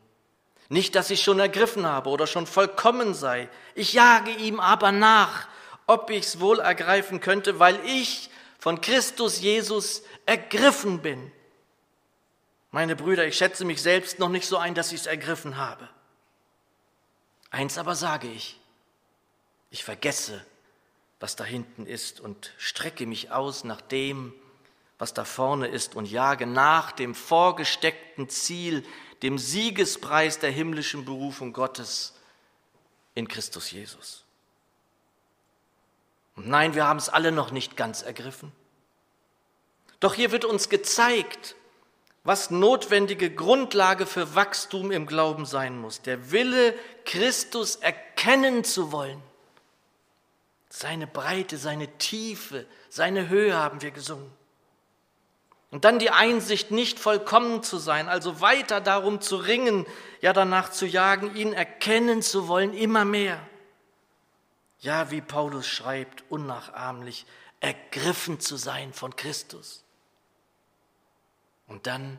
Nicht, 0.70 0.94
dass 0.94 1.10
ich 1.10 1.20
schon 1.20 1.40
ergriffen 1.40 1.84
habe 1.84 2.08
oder 2.10 2.28
schon 2.28 2.46
vollkommen 2.46 3.12
sei. 3.12 3.48
Ich 3.74 3.92
jage 3.92 4.30
ihm 4.30 4.60
aber 4.60 4.92
nach, 4.92 5.48
ob 5.88 6.10
ich 6.10 6.24
es 6.24 6.40
wohl 6.40 6.60
ergreifen 6.60 7.20
könnte, 7.20 7.58
weil 7.58 7.78
ich 7.84 8.30
von 8.60 8.80
Christus 8.80 9.40
Jesus 9.40 10.04
ergriffen 10.26 11.02
bin. 11.02 11.32
Meine 12.70 12.94
Brüder, 12.94 13.26
ich 13.26 13.36
schätze 13.36 13.64
mich 13.64 13.82
selbst 13.82 14.20
noch 14.20 14.28
nicht 14.28 14.46
so 14.46 14.58
ein, 14.58 14.76
dass 14.76 14.92
ich 14.92 15.00
es 15.00 15.06
ergriffen 15.06 15.56
habe. 15.56 15.88
Eins 17.50 17.76
aber 17.76 17.96
sage 17.96 18.28
ich, 18.28 18.60
ich 19.70 19.82
vergesse, 19.82 20.44
was 21.18 21.34
da 21.34 21.42
hinten 21.42 21.84
ist 21.84 22.20
und 22.20 22.52
strecke 22.58 23.06
mich 23.06 23.32
aus 23.32 23.64
nach 23.64 23.80
dem, 23.80 24.32
was 25.00 25.14
da 25.14 25.24
vorne 25.24 25.66
ist 25.66 25.96
und 25.96 26.08
jage 26.08 26.46
nach 26.46 26.92
dem 26.92 27.16
vorgesteckten 27.16 28.28
Ziel, 28.28 28.84
dem 29.22 29.38
Siegespreis 29.38 30.38
der 30.38 30.50
himmlischen 30.50 31.04
Berufung 31.04 31.52
Gottes 31.52 32.14
in 33.14 33.28
Christus 33.28 33.70
Jesus. 33.70 34.24
Und 36.36 36.48
nein, 36.48 36.74
wir 36.74 36.86
haben 36.86 36.98
es 36.98 37.08
alle 37.08 37.32
noch 37.32 37.50
nicht 37.50 37.76
ganz 37.76 38.02
ergriffen. 38.02 38.52
Doch 39.98 40.14
hier 40.14 40.32
wird 40.32 40.46
uns 40.46 40.70
gezeigt, 40.70 41.54
was 42.24 42.50
notwendige 42.50 43.30
Grundlage 43.30 44.06
für 44.06 44.34
Wachstum 44.34 44.90
im 44.90 45.06
Glauben 45.06 45.46
sein 45.46 45.78
muss. 45.78 46.02
Der 46.02 46.32
Wille, 46.32 46.74
Christus 47.04 47.76
erkennen 47.76 48.64
zu 48.64 48.92
wollen. 48.92 49.22
Seine 50.68 51.06
Breite, 51.06 51.58
seine 51.58 51.88
Tiefe, 51.98 52.66
seine 52.88 53.28
Höhe 53.28 53.56
haben 53.56 53.82
wir 53.82 53.90
gesungen. 53.90 54.30
Und 55.70 55.84
dann 55.84 56.00
die 56.00 56.10
Einsicht, 56.10 56.72
nicht 56.72 56.98
vollkommen 56.98 57.62
zu 57.62 57.78
sein, 57.78 58.08
also 58.08 58.40
weiter 58.40 58.80
darum 58.80 59.20
zu 59.20 59.36
ringen, 59.36 59.86
ja 60.20 60.32
danach 60.32 60.70
zu 60.70 60.84
jagen, 60.84 61.36
ihn 61.36 61.52
erkennen 61.52 62.22
zu 62.22 62.48
wollen, 62.48 62.74
immer 62.74 63.04
mehr. 63.04 63.40
Ja, 64.80 65.10
wie 65.10 65.20
Paulus 65.20 65.68
schreibt, 65.68 66.24
unnachahmlich, 66.28 67.24
ergriffen 67.60 68.40
zu 68.40 68.56
sein 68.56 68.92
von 68.92 69.14
Christus. 69.14 69.84
Und 71.68 71.86
dann 71.86 72.18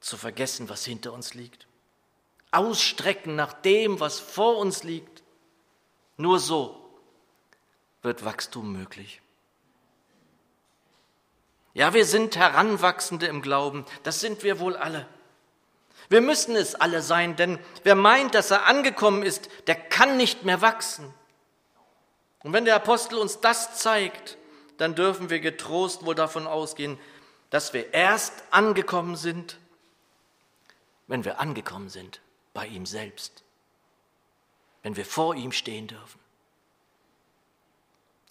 zu 0.00 0.16
vergessen, 0.16 0.68
was 0.68 0.84
hinter 0.84 1.12
uns 1.12 1.34
liegt. 1.34 1.66
Ausstrecken 2.52 3.34
nach 3.34 3.52
dem, 3.52 4.00
was 4.00 4.20
vor 4.20 4.58
uns 4.58 4.82
liegt. 4.82 5.22
Nur 6.16 6.38
so 6.38 6.80
wird 8.00 8.24
Wachstum 8.24 8.72
möglich. 8.72 9.20
Ja, 11.74 11.92
wir 11.92 12.06
sind 12.06 12.36
Heranwachsende 12.36 13.26
im 13.26 13.42
Glauben, 13.42 13.84
das 14.04 14.20
sind 14.20 14.44
wir 14.44 14.60
wohl 14.60 14.76
alle. 14.76 15.08
Wir 16.08 16.20
müssen 16.20 16.54
es 16.54 16.76
alle 16.76 17.02
sein, 17.02 17.34
denn 17.34 17.58
wer 17.82 17.96
meint, 17.96 18.34
dass 18.34 18.52
er 18.52 18.66
angekommen 18.66 19.24
ist, 19.24 19.48
der 19.66 19.74
kann 19.74 20.16
nicht 20.16 20.44
mehr 20.44 20.60
wachsen. 20.60 21.12
Und 22.44 22.52
wenn 22.52 22.64
der 22.64 22.76
Apostel 22.76 23.18
uns 23.18 23.40
das 23.40 23.78
zeigt, 23.78 24.38
dann 24.76 24.94
dürfen 24.94 25.30
wir 25.30 25.40
getrost 25.40 26.04
wohl 26.04 26.14
davon 26.14 26.46
ausgehen, 26.46 26.98
dass 27.50 27.72
wir 27.72 27.92
erst 27.92 28.32
angekommen 28.50 29.16
sind, 29.16 29.58
wenn 31.06 31.24
wir 31.24 31.40
angekommen 31.40 31.88
sind 31.88 32.20
bei 32.52 32.66
ihm 32.66 32.86
selbst, 32.86 33.42
wenn 34.82 34.96
wir 34.96 35.06
vor 35.06 35.34
ihm 35.34 35.52
stehen 35.52 35.88
dürfen. 35.88 36.20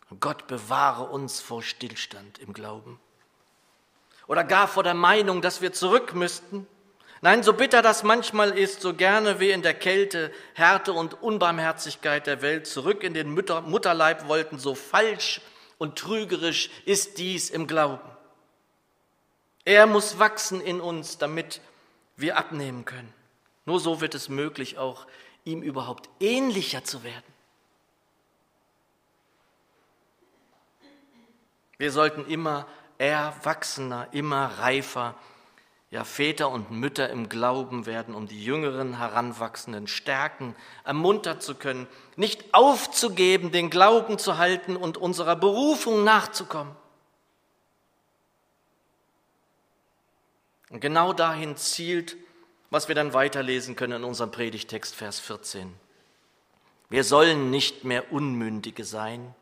Und 0.09 0.21
Gott 0.21 0.47
bewahre 0.47 1.05
uns 1.05 1.41
vor 1.41 1.62
Stillstand 1.63 2.39
im 2.39 2.53
Glauben 2.53 3.00
oder 4.33 4.43
gar 4.43 4.67
vor 4.67 4.81
der 4.81 4.95
Meinung, 4.95 5.43
dass 5.43 5.61
wir 5.61 5.73
zurück 5.73 6.15
müssten. 6.15 6.65
Nein, 7.21 7.43
so 7.43 7.53
bitter 7.53 7.83
das 7.83 8.01
manchmal 8.01 8.57
ist, 8.57 8.81
so 8.81 8.95
gerne 8.95 9.39
wir 9.39 9.53
in 9.53 9.61
der 9.61 9.75
Kälte, 9.75 10.33
Härte 10.55 10.91
und 10.91 11.21
Unbarmherzigkeit 11.21 12.25
der 12.25 12.41
Welt 12.41 12.65
zurück 12.65 13.03
in 13.03 13.13
den 13.13 13.31
Mütter 13.31 13.61
Mutterleib 13.61 14.27
wollten, 14.27 14.57
so 14.57 14.73
falsch 14.73 15.39
und 15.77 15.99
trügerisch 15.99 16.71
ist 16.85 17.19
dies 17.19 17.51
im 17.51 17.67
Glauben. 17.67 18.09
Er 19.65 19.85
muss 19.85 20.17
wachsen 20.17 20.61
in 20.61 20.81
uns, 20.81 21.19
damit 21.19 21.61
wir 22.17 22.35
abnehmen 22.35 22.85
können. 22.85 23.13
Nur 23.65 23.79
so 23.79 24.01
wird 24.01 24.15
es 24.15 24.29
möglich, 24.29 24.79
auch 24.79 25.05
ihm 25.45 25.61
überhaupt 25.61 26.09
ähnlicher 26.19 26.83
zu 26.83 27.03
werden. 27.03 27.33
Wir 31.77 31.91
sollten 31.91 32.25
immer 32.25 32.65
erwachsener, 33.03 34.07
immer 34.12 34.45
reifer. 34.60 35.15
Ja, 35.91 36.03
Väter 36.03 36.50
und 36.50 36.72
Mütter 36.72 37.10
im 37.10 37.29
Glauben 37.29 37.86
werden, 37.86 38.15
um 38.15 38.27
die 38.27 38.43
jüngeren 38.43 38.98
Heranwachsenden 38.98 39.86
stärken, 39.86 40.55
ermuntert 40.83 41.43
zu 41.43 41.53
können, 41.53 41.88
nicht 42.15 42.53
aufzugeben, 42.53 43.51
den 43.51 43.69
Glauben 43.69 44.17
zu 44.17 44.39
halten 44.39 44.75
und 44.75 44.98
unserer 44.98 45.36
Berufung 45.36 46.03
nachzukommen. 46.03 46.75
Und 50.72 50.79
genau 50.79 51.13
dahin 51.13 51.55
zielt, 51.57 52.17
was 52.72 52.88
wir 52.88 52.95
dann 52.95 53.13
weiterlesen 53.13 53.75
können 53.75 53.98
in 53.98 54.03
unserem 54.03 54.31
Predigtext, 54.31 54.95
Vers 54.95 55.19
14. 55.19 55.72
Wir 56.89 57.03
sollen 57.03 57.51
nicht 57.51 57.83
mehr 57.83 58.12
Unmündige 58.12 58.83
sein, 58.83 59.36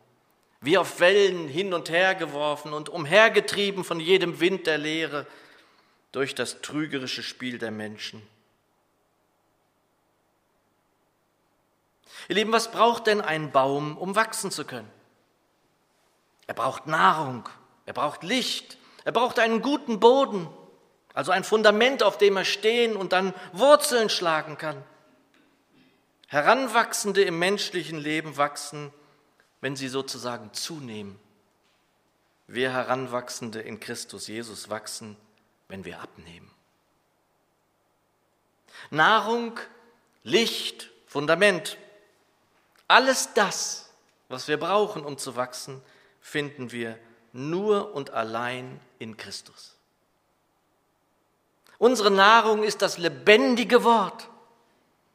wie 0.61 0.77
auf 0.77 0.99
Wellen 0.99 1.47
hin 1.47 1.73
und 1.73 1.89
her 1.89 2.13
geworfen 2.13 2.71
und 2.71 2.87
umhergetrieben 2.87 3.83
von 3.83 3.99
jedem 3.99 4.39
Wind 4.39 4.67
der 4.67 4.77
Lehre 4.77 5.25
durch 6.11 6.35
das 6.35 6.61
trügerische 6.61 7.23
Spiel 7.23 7.57
der 7.57 7.71
Menschen. 7.71 8.21
Ihr 12.27 12.35
Lieben, 12.35 12.51
was 12.51 12.71
braucht 12.71 13.07
denn 13.07 13.21
ein 13.21 13.51
Baum, 13.51 13.97
um 13.97 14.15
wachsen 14.15 14.51
zu 14.51 14.63
können? 14.63 14.89
Er 16.45 16.53
braucht 16.53 16.85
Nahrung, 16.85 17.49
er 17.87 17.93
braucht 17.93 18.23
Licht, 18.23 18.77
er 19.03 19.11
braucht 19.11 19.39
einen 19.39 19.61
guten 19.61 19.99
Boden, 19.99 20.47
also 21.13 21.31
ein 21.31 21.43
Fundament, 21.43 22.03
auf 22.03 22.19
dem 22.19 22.37
er 22.37 22.45
stehen 22.45 22.95
und 22.95 23.13
dann 23.13 23.33
Wurzeln 23.51 24.09
schlagen 24.09 24.57
kann. 24.57 24.83
Heranwachsende 26.27 27.23
im 27.23 27.39
menschlichen 27.39 27.97
Leben 27.97 28.37
wachsen, 28.37 28.93
wenn 29.61 29.75
sie 29.75 29.87
sozusagen 29.87 30.53
zunehmen. 30.53 31.19
Wir 32.47 32.73
Heranwachsende 32.73 33.61
in 33.61 33.79
Christus 33.79 34.27
Jesus 34.27 34.69
wachsen, 34.69 35.15
wenn 35.69 35.85
wir 35.85 36.01
abnehmen. 36.01 36.51
Nahrung, 38.89 39.59
Licht, 40.23 40.89
Fundament, 41.07 41.77
alles 42.87 43.33
das, 43.33 43.89
was 44.27 44.47
wir 44.47 44.57
brauchen, 44.57 45.05
um 45.05 45.17
zu 45.17 45.35
wachsen, 45.35 45.81
finden 46.19 46.71
wir 46.71 46.97
nur 47.31 47.93
und 47.93 48.09
allein 48.09 48.79
in 48.99 49.15
Christus. 49.15 49.75
Unsere 51.77 52.11
Nahrung 52.11 52.63
ist 52.63 52.81
das 52.81 52.97
lebendige 52.97 53.83
Wort. 53.83 54.29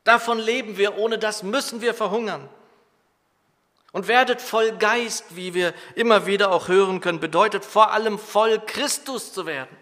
Davon 0.04 0.38
leben 0.38 0.76
wir, 0.76 0.96
ohne 0.96 1.18
das 1.18 1.42
müssen 1.42 1.80
wir 1.80 1.94
verhungern. 1.94 2.48
Und 3.96 4.08
werdet 4.08 4.42
voll 4.42 4.76
Geist, 4.76 5.36
wie 5.36 5.54
wir 5.54 5.72
immer 5.94 6.26
wieder 6.26 6.52
auch 6.52 6.68
hören 6.68 7.00
können, 7.00 7.18
bedeutet 7.18 7.64
vor 7.64 7.92
allem 7.92 8.18
voll 8.18 8.60
Christus 8.60 9.32
zu 9.32 9.46
werden. 9.46 9.74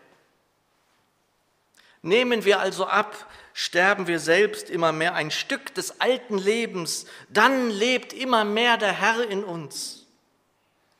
Nehmen 2.01 2.45
wir 2.45 2.61
also 2.61 2.87
ab, 2.87 3.17
sterben 3.55 4.07
wir 4.07 4.21
selbst 4.21 4.71
immer 4.71 4.93
mehr 4.93 5.17
ein 5.17 5.33
Stück 5.33 5.75
des 5.75 6.01
alten 6.01 6.39
Lebens, 6.39 7.07
dann 7.29 7.71
lebt 7.71 8.13
immer 8.13 8.45
mehr 8.45 8.77
der 8.77 8.93
Herr 8.93 9.29
in 9.29 9.43
uns. 9.43 10.07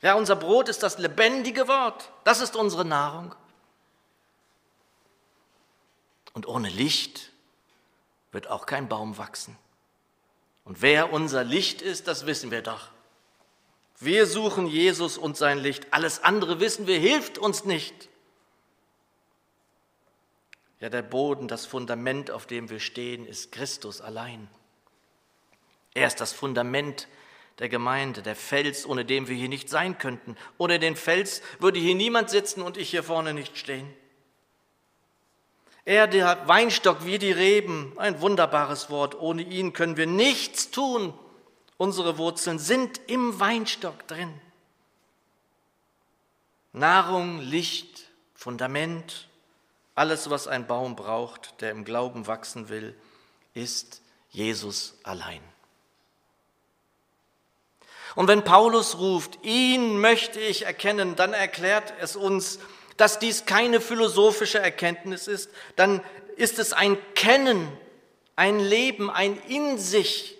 Ja, 0.01 0.15
unser 0.15 0.35
Brot 0.35 0.67
ist 0.67 0.83
das 0.83 0.97
lebendige 0.97 1.69
Wort, 1.69 2.11
das 2.25 2.41
ist 2.41 2.57
unsere 2.57 2.83
Nahrung. 2.83 3.33
Und 6.33 6.49
ohne 6.49 6.67
Licht 6.67 7.31
wird 8.33 8.49
auch 8.49 8.65
kein 8.65 8.89
Baum 8.89 9.17
wachsen. 9.17 9.57
Und 10.65 10.81
wer 10.81 11.13
unser 11.13 11.45
Licht 11.45 11.81
ist, 11.81 12.09
das 12.09 12.25
wissen 12.25 12.51
wir 12.51 12.61
doch. 12.61 12.89
Wir 13.99 14.27
suchen 14.27 14.67
Jesus 14.67 15.17
und 15.17 15.37
sein 15.37 15.59
Licht. 15.59 15.87
Alles 15.91 16.23
andere 16.23 16.59
wissen 16.59 16.87
wir, 16.87 16.99
hilft 16.99 17.37
uns 17.37 17.65
nicht. 17.65 18.09
Ja, 20.79 20.89
der 20.89 21.01
Boden, 21.01 21.47
das 21.47 21.65
Fundament, 21.65 22.29
auf 22.29 22.45
dem 22.45 22.69
wir 22.69 22.79
stehen, 22.79 23.25
ist 23.25 23.51
Christus 23.51 24.01
allein. 24.01 24.49
Er 25.93 26.07
ist 26.07 26.19
das 26.19 26.33
Fundament 26.33 27.07
der 27.59 27.69
Gemeinde, 27.69 28.21
der 28.21 28.35
Fels, 28.35 28.85
ohne 28.85 29.05
den 29.05 29.29
wir 29.29 29.35
hier 29.35 29.47
nicht 29.47 29.69
sein 29.69 29.97
könnten. 29.97 30.35
Ohne 30.57 30.77
den 30.77 30.97
Fels 30.97 31.41
würde 31.59 31.79
hier 31.79 31.95
niemand 31.95 32.29
sitzen 32.29 32.61
und 32.61 32.75
ich 32.75 32.89
hier 32.89 33.03
vorne 33.03 33.33
nicht 33.33 33.57
stehen. 33.57 33.91
Er, 35.85 36.07
der 36.07 36.47
Weinstock 36.47 37.05
wie 37.05 37.19
die 37.19 37.31
Reben, 37.31 37.93
ein 37.97 38.19
wunderbares 38.19 38.89
Wort. 38.89 39.17
Ohne 39.19 39.43
ihn 39.43 39.71
können 39.71 39.97
wir 39.97 40.07
nichts 40.07 40.71
tun. 40.71 41.13
Unsere 41.77 42.17
Wurzeln 42.17 42.59
sind 42.59 43.01
im 43.07 43.39
Weinstock 43.39 44.07
drin. 44.07 44.33
Nahrung, 46.71 47.39
Licht, 47.39 48.09
Fundament, 48.33 49.27
alles, 49.95 50.29
was 50.29 50.47
ein 50.47 50.67
Baum 50.67 50.95
braucht, 50.95 51.61
der 51.61 51.71
im 51.71 51.85
Glauben 51.85 52.27
wachsen 52.27 52.69
will, 52.69 52.95
ist 53.53 54.01
Jesus 54.29 54.95
allein. 55.03 55.41
Und 58.15 58.27
wenn 58.27 58.43
Paulus 58.43 58.97
ruft, 58.97 59.43
ihn 59.43 59.99
möchte 59.99 60.39
ich 60.39 60.65
erkennen, 60.65 61.15
dann 61.15 61.33
erklärt 61.33 61.93
es 61.99 62.15
uns, 62.15 62.59
dass 62.97 63.19
dies 63.19 63.45
keine 63.45 63.81
philosophische 63.81 64.59
Erkenntnis 64.59 65.27
ist, 65.27 65.49
dann 65.75 66.01
ist 66.37 66.59
es 66.59 66.71
ein 66.71 66.97
Kennen, 67.13 67.67
ein 68.37 68.59
Leben, 68.59 69.09
ein 69.09 69.37
in 69.47 69.77
sich 69.77 70.34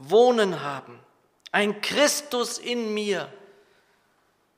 Wohnen 0.00 0.62
haben, 0.62 0.98
ein 1.52 1.80
Christus 1.82 2.58
in 2.58 2.94
mir. 2.94 3.30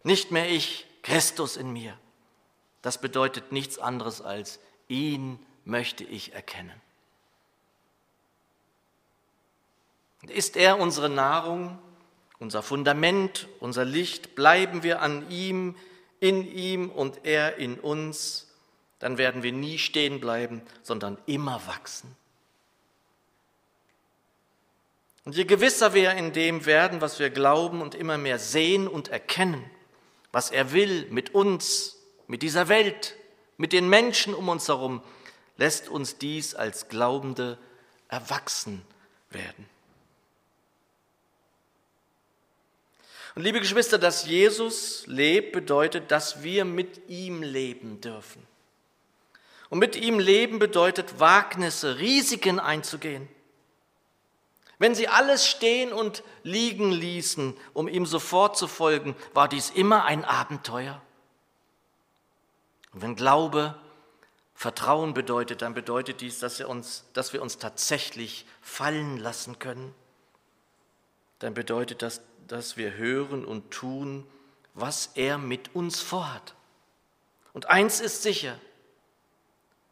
Nicht 0.04 0.30
mehr 0.30 0.48
ich, 0.48 0.86
Christus 1.02 1.56
in 1.56 1.72
mir. 1.72 1.98
Das 2.80 3.00
bedeutet 3.00 3.52
nichts 3.52 3.78
anderes 3.78 4.22
als, 4.22 4.60
ihn 4.88 5.38
möchte 5.64 6.04
ich 6.04 6.32
erkennen. 6.32 6.80
Ist 10.28 10.56
er 10.56 10.78
unsere 10.78 11.08
Nahrung, 11.08 11.78
unser 12.38 12.62
Fundament, 12.62 13.48
unser 13.58 13.84
Licht, 13.84 14.36
bleiben 14.36 14.84
wir 14.84 15.02
an 15.02 15.28
ihm, 15.30 15.76
in 16.20 16.46
ihm 16.46 16.88
und 16.88 17.24
er 17.24 17.56
in 17.56 17.80
uns, 17.80 18.46
dann 19.00 19.18
werden 19.18 19.42
wir 19.42 19.52
nie 19.52 19.78
stehen 19.78 20.20
bleiben, 20.20 20.62
sondern 20.84 21.18
immer 21.26 21.66
wachsen. 21.66 22.16
Und 25.24 25.36
je 25.36 25.44
gewisser 25.44 25.94
wir 25.94 26.12
in 26.12 26.32
dem 26.32 26.66
werden, 26.66 27.00
was 27.00 27.18
wir 27.18 27.30
glauben 27.30 27.80
und 27.80 27.94
immer 27.94 28.18
mehr 28.18 28.38
sehen 28.38 28.88
und 28.88 29.08
erkennen, 29.08 29.64
was 30.32 30.50
er 30.50 30.72
will 30.72 31.06
mit 31.10 31.34
uns, 31.34 31.96
mit 32.26 32.42
dieser 32.42 32.68
Welt, 32.68 33.16
mit 33.56 33.72
den 33.72 33.88
Menschen 33.88 34.34
um 34.34 34.48
uns 34.48 34.66
herum, 34.68 35.02
lässt 35.56 35.88
uns 35.88 36.18
dies 36.18 36.54
als 36.54 36.88
Glaubende 36.88 37.58
erwachsen 38.08 38.82
werden. 39.30 39.68
Und 43.34 43.42
liebe 43.42 43.60
Geschwister, 43.60 43.98
dass 43.98 44.26
Jesus 44.26 45.06
lebt, 45.06 45.52
bedeutet, 45.52 46.10
dass 46.10 46.42
wir 46.42 46.64
mit 46.64 47.08
ihm 47.08 47.42
leben 47.42 48.00
dürfen. 48.00 48.46
Und 49.70 49.78
mit 49.78 49.96
ihm 49.96 50.18
leben 50.18 50.58
bedeutet 50.58 51.18
Wagnisse, 51.18 51.98
Risiken 51.98 52.60
einzugehen. 52.60 53.26
Wenn 54.82 54.96
sie 54.96 55.06
alles 55.06 55.46
stehen 55.46 55.92
und 55.92 56.24
liegen 56.42 56.90
ließen, 56.90 57.56
um 57.72 57.86
ihm 57.86 58.04
sofort 58.04 58.58
zu 58.58 58.66
folgen, 58.66 59.14
war 59.32 59.46
dies 59.46 59.70
immer 59.70 60.06
ein 60.06 60.24
Abenteuer. 60.24 61.00
Und 62.92 63.02
wenn 63.02 63.14
Glaube 63.14 63.76
Vertrauen 64.56 65.14
bedeutet, 65.14 65.62
dann 65.62 65.72
bedeutet 65.72 66.20
dies, 66.20 66.40
dass 66.40 66.58
wir 66.58 66.68
uns, 66.68 67.04
dass 67.12 67.32
wir 67.32 67.42
uns 67.42 67.58
tatsächlich 67.58 68.44
fallen 68.60 69.18
lassen 69.18 69.60
können. 69.60 69.94
Dann 71.38 71.54
bedeutet 71.54 72.02
das, 72.02 72.20
dass 72.48 72.76
wir 72.76 72.94
hören 72.94 73.44
und 73.44 73.70
tun, 73.70 74.26
was 74.74 75.12
er 75.14 75.38
mit 75.38 75.76
uns 75.76 76.00
vorhat. 76.00 76.56
Und 77.52 77.70
eins 77.70 78.00
ist 78.00 78.24
sicher, 78.24 78.58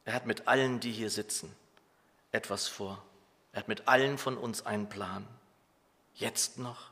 er 0.04 0.14
hat 0.14 0.26
mit 0.26 0.48
allen, 0.48 0.80
die 0.80 0.90
hier 0.90 1.10
sitzen, 1.10 1.54
etwas 2.32 2.66
vor. 2.66 3.00
Er 3.52 3.60
hat 3.60 3.68
mit 3.68 3.88
allen 3.88 4.18
von 4.18 4.36
uns 4.36 4.64
einen 4.64 4.88
Plan. 4.88 5.26
Jetzt 6.14 6.58
noch. 6.58 6.90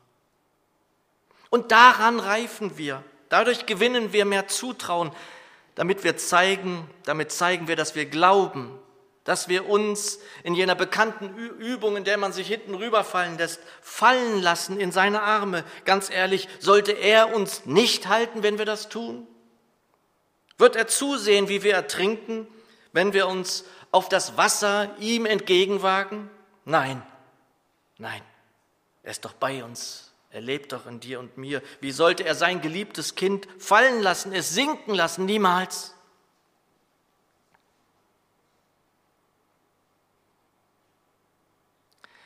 Und 1.49 1.71
daran 1.71 2.19
reifen 2.19 2.77
wir. 2.77 3.03
Dadurch 3.29 3.65
gewinnen 3.65 4.11
wir 4.11 4.25
mehr 4.25 4.47
Zutrauen, 4.47 5.11
damit 5.75 6.03
wir 6.03 6.17
zeigen, 6.17 6.89
damit 7.05 7.31
zeigen 7.31 7.67
wir, 7.67 7.75
dass 7.75 7.95
wir 7.95 8.05
glauben, 8.05 8.77
dass 9.23 9.47
wir 9.47 9.69
uns 9.69 10.19
in 10.43 10.55
jener 10.55 10.75
bekannten 10.75 11.35
Übung, 11.59 11.95
in 11.97 12.03
der 12.03 12.17
man 12.17 12.33
sich 12.33 12.47
hinten 12.47 12.73
rüberfallen 12.73 13.37
lässt, 13.37 13.61
fallen 13.81 14.41
lassen 14.41 14.79
in 14.79 14.91
seine 14.91 15.21
Arme. 15.21 15.63
Ganz 15.85 16.09
ehrlich, 16.09 16.49
sollte 16.59 16.91
er 16.93 17.33
uns 17.33 17.65
nicht 17.65 18.07
halten, 18.07 18.41
wenn 18.41 18.57
wir 18.57 18.65
das 18.65 18.89
tun? 18.89 19.27
Wird 20.57 20.75
er 20.75 20.87
zusehen, 20.87 21.47
wie 21.47 21.63
wir 21.63 21.73
ertrinken, 21.73 22.47
wenn 22.91 23.13
wir 23.13 23.27
uns 23.27 23.65
auf 23.91 24.09
das 24.09 24.35
Wasser 24.35 24.89
ihm 24.99 25.25
entgegenwagen? 25.25 26.29
Nein, 26.65 27.01
nein, 27.97 28.21
er 29.03 29.11
ist 29.11 29.25
doch 29.25 29.33
bei 29.33 29.63
uns. 29.63 30.13
Er 30.31 30.41
lebt 30.41 30.73
doch 30.73 30.85
in 30.85 30.99
dir 30.99 31.19
und 31.19 31.37
mir. 31.37 31.63
Wie 31.81 31.91
sollte 31.91 32.23
er 32.23 32.35
sein 32.35 32.61
geliebtes 32.61 33.15
Kind 33.15 33.47
fallen 33.57 34.01
lassen, 34.01 34.31
es 34.31 34.53
sinken 34.53 34.93
lassen? 34.93 35.25
Niemals. 35.25 35.95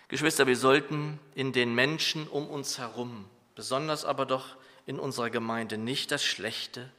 Geschwister, 0.10 0.46
wir 0.46 0.58
sollten 0.58 1.19
in 1.34 1.54
den 1.54 1.74
Menschen 1.74 2.28
um 2.28 2.48
uns 2.48 2.78
herum, 2.78 3.28
besonders 3.56 4.06
aber 4.06 4.26
doch 4.26 4.58
in 4.86 5.00
unserer 5.00 5.30
Gemeinde, 5.30 5.78
nicht 5.78 6.12
das 6.12 6.24
Schlechte, 6.24 6.91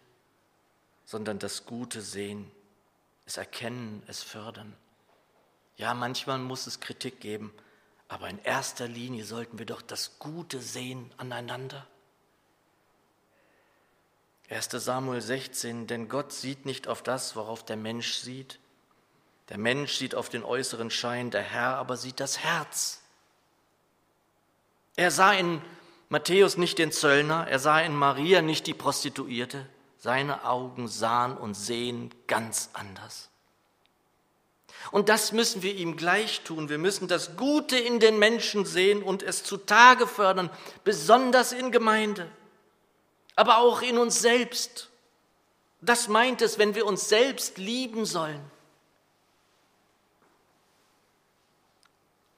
sondern 1.04 1.38
das 1.38 1.66
Gute 1.66 2.00
sehen. 2.00 2.50
es 3.26 3.36
erkennen, 3.36 4.02
es 4.06 4.22
fördern. 4.22 4.74
Ja, 5.76 5.94
manchmal 5.94 6.38
muss 6.38 6.66
es 6.66 6.80
Kritik 6.80 7.20
geben, 7.20 7.52
aber 8.08 8.28
in 8.28 8.38
erster 8.44 8.86
Linie 8.86 9.24
sollten 9.24 9.58
wir 9.58 9.66
doch 9.66 9.82
das 9.82 10.18
Gute 10.18 10.60
sehen 10.60 11.12
aneinander. 11.16 11.86
1 14.50 14.68
Samuel 14.70 15.20
16, 15.20 15.86
denn 15.86 16.08
Gott 16.08 16.32
sieht 16.32 16.66
nicht 16.66 16.86
auf 16.86 17.02
das, 17.02 17.34
worauf 17.34 17.64
der 17.64 17.76
Mensch 17.76 18.14
sieht. 18.14 18.58
Der 19.48 19.58
Mensch 19.58 19.94
sieht 19.94 20.14
auf 20.14 20.28
den 20.28 20.44
äußeren 20.44 20.90
Schein, 20.90 21.30
der 21.30 21.42
Herr 21.42 21.76
aber 21.76 21.96
sieht 21.96 22.20
das 22.20 22.38
Herz. 22.38 23.02
Er 24.96 25.10
sah 25.10 25.32
in 25.32 25.60
Matthäus 26.08 26.56
nicht 26.56 26.78
den 26.78 26.92
Zöllner, 26.92 27.48
er 27.48 27.58
sah 27.58 27.80
in 27.80 27.96
Maria 27.96 28.42
nicht 28.42 28.66
die 28.66 28.74
Prostituierte. 28.74 29.66
Seine 29.98 30.44
Augen 30.44 30.86
sahen 30.86 31.36
und 31.36 31.54
sehen 31.54 32.14
ganz 32.26 32.70
anders. 32.74 33.30
Und 34.90 35.08
das 35.08 35.32
müssen 35.32 35.62
wir 35.62 35.74
ihm 35.74 35.96
gleich 35.96 36.42
tun. 36.42 36.68
Wir 36.68 36.78
müssen 36.78 37.08
das 37.08 37.36
Gute 37.36 37.78
in 37.78 38.00
den 38.00 38.18
Menschen 38.18 38.64
sehen 38.64 39.02
und 39.02 39.22
es 39.22 39.42
zutage 39.42 40.06
fördern, 40.06 40.50
besonders 40.84 41.52
in 41.52 41.72
Gemeinde, 41.72 42.30
aber 43.34 43.58
auch 43.58 43.82
in 43.82 43.98
uns 43.98 44.20
selbst. 44.20 44.90
Das 45.80 46.08
meint 46.08 46.42
es, 46.42 46.58
wenn 46.58 46.74
wir 46.74 46.86
uns 46.86 47.08
selbst 47.08 47.58
lieben 47.58 48.06
sollen. 48.06 48.40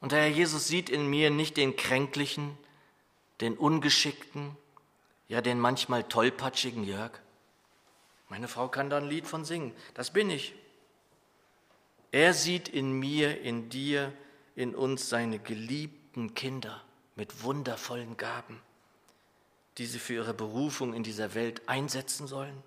Und 0.01 0.13
der 0.13 0.21
Herr 0.21 0.29
Jesus 0.29 0.69
sieht 0.69 0.89
in 0.89 1.09
mir 1.09 1.31
nicht 1.31 1.57
den 1.57 1.77
Kränklichen, 1.77 2.57
den 3.41 3.57
Ungeschickten, 3.57 4.57
ja 5.29 5.41
den 5.41 5.59
manchmal 5.59 6.05
tollpatschigen 6.05 6.85
Jörg. 6.85 7.13
Meine 8.29 8.49
Frau 8.49 8.69
kann 8.69 8.91
da 8.91 8.99
ein 8.99 9.09
Lied 9.09 9.27
von 9.27 9.45
singen. 9.45 9.75
Das 9.95 10.13
bin 10.13 10.31
ich. 10.31 10.55
Er 12.13 12.35
sieht 12.35 12.69
in 12.69 12.93
mir, 12.93 13.41
in 13.41 13.69
dir, 13.69 14.13
in 14.55 14.75
uns 14.75 15.09
seine 15.09 15.39
geliebten 15.39 16.35
Kinder 16.35 16.83
mit 17.15 17.43
wundervollen 17.43 18.17
Gaben, 18.17 18.61
die 19.79 19.87
sie 19.87 19.99
für 19.99 20.15
ihre 20.15 20.35
Berufung 20.35 20.95
in 20.95 21.03
dieser 21.03 21.35
Welt 21.35 21.69
einsetzen 21.69 22.27
sollen. 22.27 22.63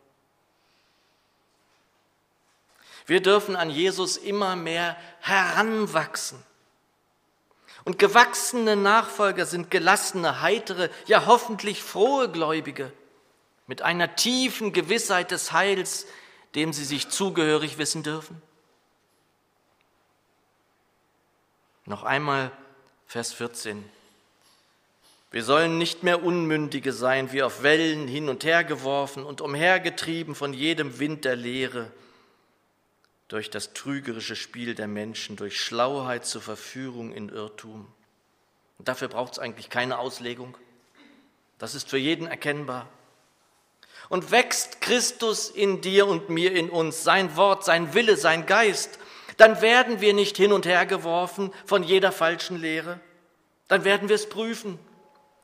Wir 3.05 3.21
dürfen 3.21 3.55
an 3.55 3.71
Jesus 3.71 4.17
immer 4.17 4.55
mehr 4.55 4.95
heranwachsen. 5.21 6.43
Und 7.85 7.97
gewachsene 7.97 8.75
Nachfolger 8.75 9.47
sind 9.47 9.71
gelassene, 9.71 10.41
heitere, 10.41 10.89
ja 11.07 11.25
hoffentlich 11.25 11.81
frohe 11.81 12.29
Gläubige 12.29 12.91
mit 13.65 13.81
einer 13.81 14.15
tiefen 14.15 14.73
Gewissheit 14.73 15.31
des 15.31 15.51
Heils, 15.53 16.05
dem 16.55 16.73
sie 16.73 16.85
sich 16.85 17.09
zugehörig 17.09 17.77
wissen 17.77 18.03
dürfen. 18.03 18.41
Noch 21.89 22.03
einmal 22.03 22.51
Vers 23.07 23.33
14. 23.33 23.83
Wir 25.31 25.43
sollen 25.43 25.79
nicht 25.79 26.03
mehr 26.03 26.23
Unmündige 26.23 26.93
sein, 26.93 27.31
wie 27.31 27.41
auf 27.41 27.63
Wellen 27.63 28.07
hin 28.07 28.29
und 28.29 28.43
her 28.43 28.63
geworfen 28.63 29.23
und 29.23 29.41
umhergetrieben 29.41 30.35
von 30.35 30.53
jedem 30.53 30.99
Wind 30.99 31.25
der 31.25 31.35
Lehre, 31.35 31.91
durch 33.27 33.49
das 33.49 33.73
trügerische 33.73 34.35
Spiel 34.35 34.75
der 34.75 34.87
Menschen, 34.87 35.35
durch 35.35 35.59
Schlauheit 35.59 36.27
zur 36.27 36.43
Verführung 36.43 37.11
in 37.11 37.29
Irrtum. 37.29 37.87
Und 38.77 38.87
dafür 38.87 39.07
braucht 39.07 39.33
es 39.33 39.39
eigentlich 39.39 39.71
keine 39.71 39.97
Auslegung. 39.97 40.55
Das 41.57 41.73
ist 41.73 41.89
für 41.89 41.97
jeden 41.97 42.27
erkennbar. 42.27 42.87
Und 44.09 44.29
wächst 44.29 44.79
Christus 44.81 45.49
in 45.49 45.81
dir 45.81 46.05
und 46.05 46.29
mir 46.29 46.53
in 46.53 46.69
uns, 46.69 47.03
sein 47.03 47.35
Wort, 47.35 47.65
sein 47.65 47.95
Wille, 47.95 48.15
sein 48.15 48.45
Geist, 48.45 48.99
dann 49.39 49.61
werden 49.61 50.01
wir 50.01 50.13
nicht 50.13 50.37
hin 50.37 50.51
und 50.51 50.65
her 50.65 50.85
geworfen 50.85 51.53
von 51.65 51.83
jeder 51.83 52.11
falschen 52.11 52.57
Lehre. 52.57 52.99
Dann 53.67 53.83
werden 53.83 54.09
wir 54.09 54.15
es 54.15 54.29
prüfen, 54.29 54.79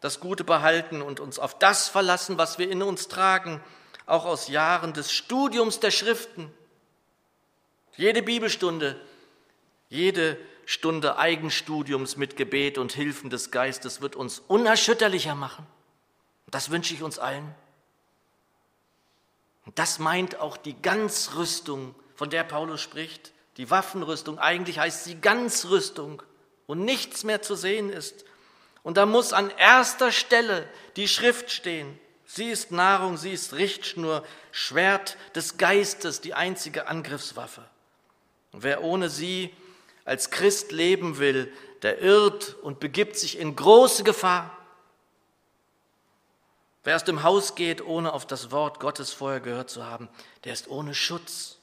das 0.01 0.19
Gute 0.19 0.43
behalten 0.43 1.01
und 1.01 1.19
uns 1.19 1.39
auf 1.39 1.57
das 1.57 1.87
verlassen, 1.87 2.37
was 2.37 2.59
wir 2.59 2.69
in 2.69 2.83
uns 2.83 3.07
tragen, 3.07 3.61
auch 4.05 4.25
aus 4.25 4.47
Jahren 4.47 4.93
des 4.93 5.11
Studiums 5.11 5.79
der 5.79 5.91
Schriften 5.91 6.51
jede 7.97 8.21
Bibelstunde, 8.21 8.99
jede 9.89 10.37
Stunde 10.65 11.17
Eigenstudiums 11.17 12.17
mit 12.17 12.35
Gebet 12.35 12.77
und 12.77 12.91
Hilfen 12.91 13.29
des 13.29 13.51
Geistes 13.51 14.01
wird 14.01 14.15
uns 14.15 14.39
unerschütterlicher 14.47 15.35
machen. 15.35 15.65
das 16.47 16.71
wünsche 16.71 16.93
ich 16.93 17.03
uns 17.03 17.19
allen. 17.19 17.53
Und 19.65 19.79
das 19.79 19.99
meint 19.99 20.39
auch 20.39 20.57
die 20.57 20.79
Ganzrüstung, 20.81 21.95
von 22.15 22.29
der 22.29 22.45
Paulus 22.45 22.81
spricht. 22.81 23.33
Die 23.57 23.69
Waffenrüstung, 23.69 24.39
eigentlich 24.39 24.79
heißt 24.79 25.05
sie 25.05 25.19
Ganzrüstung, 25.19 26.21
wo 26.67 26.75
nichts 26.75 27.23
mehr 27.23 27.41
zu 27.41 27.55
sehen 27.55 27.89
ist. 27.89 28.25
Und 28.83 28.97
da 28.97 29.05
muss 29.05 29.33
an 29.33 29.49
erster 29.57 30.11
Stelle 30.11 30.67
die 30.95 31.07
Schrift 31.07 31.51
stehen. 31.51 31.99
Sie 32.25 32.49
ist 32.49 32.71
Nahrung, 32.71 33.17
sie 33.17 33.31
ist 33.31 33.53
Richtschnur, 33.53 34.25
Schwert 34.51 35.17
des 35.35 35.57
Geistes, 35.57 36.21
die 36.21 36.33
einzige 36.33 36.87
Angriffswaffe. 36.87 37.63
Und 38.51 38.63
wer 38.63 38.83
ohne 38.83 39.09
sie 39.09 39.53
als 40.05 40.31
Christ 40.31 40.71
leben 40.71 41.17
will, 41.17 41.51
der 41.81 42.01
irrt 42.01 42.55
und 42.61 42.79
begibt 42.79 43.17
sich 43.17 43.37
in 43.37 43.55
große 43.55 44.03
Gefahr. 44.03 44.55
Wer 46.83 46.95
aus 46.95 47.03
dem 47.03 47.23
Haus 47.23 47.55
geht, 47.55 47.83
ohne 47.83 48.13
auf 48.13 48.27
das 48.27 48.51
Wort 48.51 48.79
Gottes 48.79 49.11
vorher 49.11 49.39
gehört 49.39 49.69
zu 49.69 49.85
haben, 49.85 50.07
der 50.43 50.53
ist 50.53 50.67
ohne 50.67 50.93
Schutz. 50.93 51.54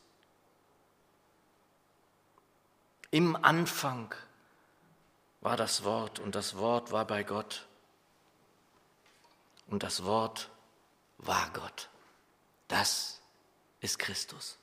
Im 3.12 3.37
Anfang 3.37 4.14
war 5.42 5.59
das 5.59 5.85
Wort 5.85 6.18
und 6.18 6.35
das 6.35 6.57
Wort 6.57 6.92
war 6.92 7.07
bei 7.07 7.22
Gott 7.22 7.66
und 9.66 9.83
das 9.83 10.05
Wort 10.05 10.48
war 11.18 11.51
Gott. 11.53 11.90
Das 12.68 13.20
ist 13.83 13.98
Christus. 13.98 14.57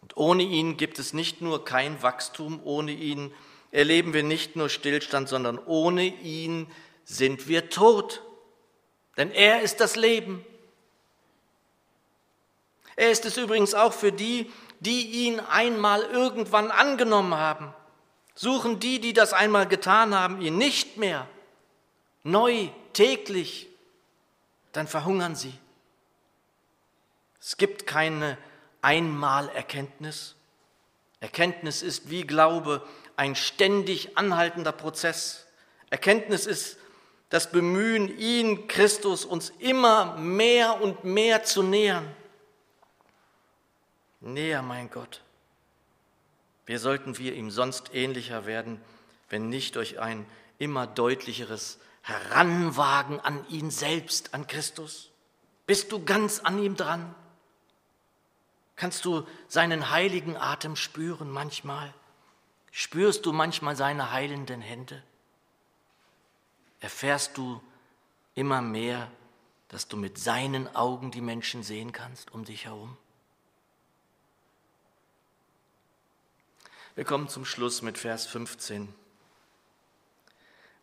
Und 0.00 0.16
ohne 0.16 0.44
ihn 0.44 0.76
gibt 0.76 1.00
es 1.00 1.12
nicht 1.12 1.40
nur 1.40 1.64
kein 1.64 2.02
Wachstum, 2.04 2.60
ohne 2.62 2.92
ihn 2.92 3.34
erleben 3.72 4.12
wir 4.12 4.22
nicht 4.22 4.54
nur 4.54 4.68
Stillstand, 4.68 5.28
sondern 5.28 5.58
ohne 5.58 6.04
ihn 6.04 6.70
sind 7.04 7.48
wir 7.48 7.68
tot. 7.68 8.22
Denn 9.16 9.32
er 9.32 9.62
ist 9.62 9.80
das 9.80 9.96
Leben. 9.96 10.44
Er 12.96 13.10
ist 13.10 13.24
es 13.24 13.36
übrigens 13.36 13.74
auch 13.74 13.92
für 13.92 14.12
die, 14.12 14.50
die 14.80 15.26
ihn 15.26 15.40
einmal 15.40 16.02
irgendwann 16.02 16.70
angenommen 16.70 17.34
haben. 17.34 17.72
Suchen 18.34 18.80
die, 18.80 19.00
die 19.00 19.12
das 19.12 19.32
einmal 19.32 19.66
getan 19.66 20.14
haben, 20.14 20.40
ihn 20.40 20.58
nicht 20.58 20.96
mehr 20.96 21.28
neu, 22.24 22.68
täglich, 22.92 23.68
dann 24.72 24.86
verhungern 24.86 25.36
sie. 25.36 25.54
Es 27.40 27.56
gibt 27.56 27.86
keine 27.86 28.38
Einmalerkenntnis. 28.80 30.34
Erkenntnis 31.20 31.82
ist 31.82 32.10
wie 32.10 32.22
Glaube 32.22 32.86
ein 33.16 33.36
ständig 33.36 34.16
anhaltender 34.16 34.72
Prozess. 34.72 35.46
Erkenntnis 35.90 36.46
ist 36.46 36.78
das 37.28 37.50
Bemühen, 37.50 38.18
ihn, 38.18 38.68
Christus, 38.68 39.24
uns 39.24 39.50
immer 39.58 40.16
mehr 40.16 40.80
und 40.80 41.04
mehr 41.04 41.44
zu 41.44 41.62
nähern. 41.62 42.06
Näher, 44.22 44.62
mein 44.62 44.88
Gott. 44.88 45.20
Wie 46.64 46.76
sollten 46.76 47.18
wir 47.18 47.34
ihm 47.34 47.50
sonst 47.50 47.92
ähnlicher 47.92 48.46
werden, 48.46 48.80
wenn 49.28 49.48
nicht 49.48 49.74
durch 49.76 49.98
ein 49.98 50.26
immer 50.58 50.86
deutlicheres 50.86 51.78
Heranwagen 52.02 53.18
an 53.18 53.44
ihn 53.48 53.70
selbst, 53.70 54.32
an 54.32 54.46
Christus? 54.46 55.10
Bist 55.66 55.90
du 55.90 56.04
ganz 56.04 56.38
an 56.38 56.62
ihm 56.62 56.76
dran? 56.76 57.14
Kannst 58.76 59.04
du 59.04 59.26
seinen 59.48 59.90
heiligen 59.90 60.36
Atem 60.36 60.76
spüren 60.76 61.30
manchmal? 61.30 61.92
Spürst 62.70 63.26
du 63.26 63.32
manchmal 63.32 63.76
seine 63.76 64.12
heilenden 64.12 64.60
Hände? 64.60 65.02
Erfährst 66.80 67.36
du 67.36 67.60
immer 68.34 68.62
mehr, 68.62 69.10
dass 69.68 69.88
du 69.88 69.96
mit 69.96 70.18
seinen 70.18 70.74
Augen 70.74 71.10
die 71.10 71.20
Menschen 71.20 71.62
sehen 71.62 71.92
kannst 71.92 72.32
um 72.32 72.44
dich 72.44 72.66
herum? 72.66 72.96
Wir 76.94 77.04
kommen 77.04 77.28
zum 77.28 77.46
Schluss 77.46 77.80
mit 77.80 77.96
Vers 77.96 78.26
15. 78.26 78.92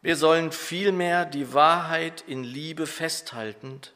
Wir 0.02 0.16
sollen 0.16 0.52
vielmehr 0.52 1.26
die 1.26 1.54
Wahrheit 1.54 2.24
in 2.26 2.44
Liebe 2.44 2.88
festhaltend, 2.88 3.94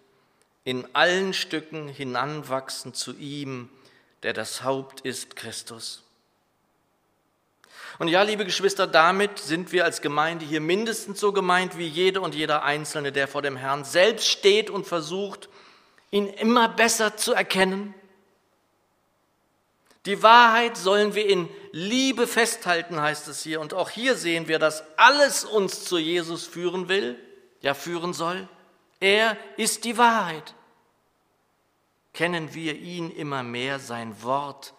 in 0.63 0.87
allen 0.93 1.33
Stücken 1.33 1.87
hinanwachsen 1.87 2.93
zu 2.93 3.15
ihm, 3.15 3.69
der 4.21 4.33
das 4.33 4.63
Haupt 4.63 5.01
ist, 5.01 5.35
Christus. 5.35 6.03
Und 7.97 8.09
ja, 8.09 8.21
liebe 8.21 8.45
Geschwister, 8.45 8.85
damit 8.85 9.39
sind 9.39 9.71
wir 9.71 9.83
als 9.83 10.01
Gemeinde 10.01 10.45
hier 10.45 10.61
mindestens 10.61 11.19
so 11.19 11.31
gemeint 11.31 11.79
wie 11.79 11.87
jede 11.87 12.21
und 12.21 12.35
jeder 12.35 12.63
Einzelne, 12.63 13.11
der 13.11 13.27
vor 13.27 13.41
dem 13.41 13.57
Herrn 13.57 13.85
selbst 13.85 14.27
steht 14.27 14.69
und 14.69 14.85
versucht, 14.85 15.49
ihn 16.11 16.27
immer 16.27 16.69
besser 16.69 17.17
zu 17.17 17.33
erkennen. 17.33 17.95
Die 20.05 20.21
Wahrheit 20.21 20.75
sollen 20.75 21.15
wir 21.15 21.27
in 21.27 21.49
Liebe 21.71 22.27
festhalten, 22.27 22.99
heißt 22.99 23.27
es 23.29 23.41
hier. 23.41 23.61
Und 23.61 23.73
auch 23.73 23.89
hier 23.89 24.15
sehen 24.15 24.47
wir, 24.47 24.59
dass 24.59 24.83
alles 24.97 25.45
uns 25.45 25.85
zu 25.85 25.97
Jesus 25.97 26.45
führen 26.45 26.89
will, 26.89 27.17
ja 27.61 27.73
führen 27.73 28.13
soll. 28.13 28.47
Er 28.99 29.37
ist 29.57 29.85
die 29.85 29.97
Wahrheit. 29.97 30.55
Kennen 32.13 32.53
wir 32.53 32.75
ihn 32.75 33.09
immer 33.09 33.43
mehr, 33.43 33.79
sein 33.79 34.21
Wort, 34.21 34.73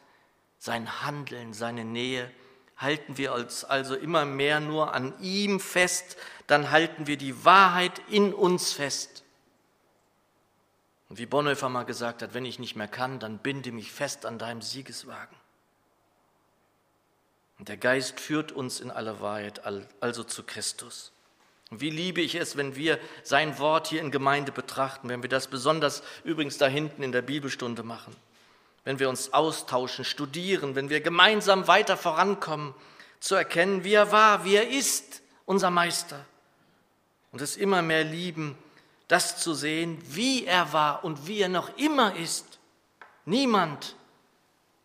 sein 0.58 1.02
Handeln, 1.02 1.52
seine 1.52 1.84
Nähe, 1.84 2.30
halten 2.76 3.16
wir 3.16 3.32
uns 3.32 3.64
also 3.64 3.94
immer 3.94 4.24
mehr 4.24 4.60
nur 4.60 4.94
an 4.94 5.14
ihm 5.20 5.58
fest, 5.58 6.16
dann 6.46 6.70
halten 6.70 7.06
wir 7.06 7.16
die 7.16 7.44
Wahrheit 7.44 8.00
in 8.08 8.32
uns 8.32 8.72
fest. 8.72 9.23
Und 11.14 11.18
wie 11.20 11.26
Bonhoeffer 11.26 11.68
mal 11.68 11.84
gesagt 11.84 12.22
hat, 12.22 12.34
wenn 12.34 12.44
ich 12.44 12.58
nicht 12.58 12.74
mehr 12.74 12.88
kann, 12.88 13.20
dann 13.20 13.38
binde 13.38 13.70
mich 13.70 13.92
fest 13.92 14.26
an 14.26 14.36
deinem 14.36 14.62
Siegeswagen. 14.62 15.36
Und 17.56 17.68
der 17.68 17.76
Geist 17.76 18.18
führt 18.18 18.50
uns 18.50 18.80
in 18.80 18.90
alle 18.90 19.20
Wahrheit, 19.20 19.62
also 20.00 20.24
zu 20.24 20.42
Christus. 20.42 21.12
Und 21.70 21.80
wie 21.80 21.90
liebe 21.90 22.20
ich 22.20 22.34
es, 22.34 22.56
wenn 22.56 22.74
wir 22.74 22.98
sein 23.22 23.60
Wort 23.60 23.86
hier 23.86 24.00
in 24.00 24.10
Gemeinde 24.10 24.50
betrachten, 24.50 25.08
wenn 25.08 25.22
wir 25.22 25.28
das 25.28 25.46
besonders 25.46 26.02
übrigens 26.24 26.58
da 26.58 26.66
hinten 26.66 27.04
in 27.04 27.12
der 27.12 27.22
Bibelstunde 27.22 27.84
machen, 27.84 28.16
wenn 28.82 28.98
wir 28.98 29.08
uns 29.08 29.32
austauschen, 29.32 30.04
studieren, 30.04 30.74
wenn 30.74 30.90
wir 30.90 31.00
gemeinsam 31.00 31.68
weiter 31.68 31.96
vorankommen, 31.96 32.74
zu 33.20 33.36
erkennen, 33.36 33.84
wie 33.84 33.94
er 33.94 34.10
war, 34.10 34.44
wie 34.44 34.56
er 34.56 34.68
ist, 34.68 35.22
unser 35.44 35.70
Meister. 35.70 36.26
Und 37.30 37.40
es 37.40 37.56
immer 37.56 37.82
mehr 37.82 38.02
lieben, 38.02 38.58
das 39.08 39.38
zu 39.40 39.54
sehen, 39.54 40.02
wie 40.14 40.44
er 40.44 40.72
war 40.72 41.04
und 41.04 41.26
wie 41.26 41.40
er 41.40 41.48
noch 41.48 41.76
immer 41.76 42.16
ist. 42.16 42.58
Niemand 43.24 43.96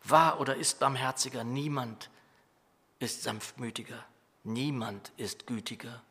war 0.03 0.39
oder 0.39 0.55
ist 0.55 0.79
barmherziger, 0.79 1.43
niemand 1.43 2.09
ist 2.99 3.23
sanftmütiger, 3.23 4.03
niemand 4.43 5.11
ist 5.17 5.47
gütiger, 5.47 6.01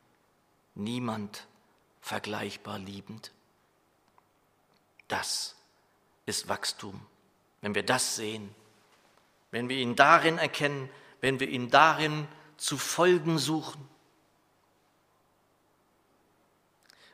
niemand 0.75 1.47
vergleichbar 2.01 2.79
liebend. 2.79 3.33
Das 5.09 5.57
ist 6.27 6.49
Wachstum. 6.49 7.01
Wenn 7.61 7.75
wir 7.75 7.83
das 7.83 8.16
sehen, 8.16 8.55
wenn 9.51 9.68
wir 9.68 9.77
ihn 9.77 9.97
darin 9.97 10.38
erkennen, 10.38 10.90
wenn 11.21 11.40
wir 11.40 11.49
ihn 11.49 11.71
darin 11.71 12.29
zu 12.57 12.77
folgen 12.77 13.38
suchen. 13.38 13.88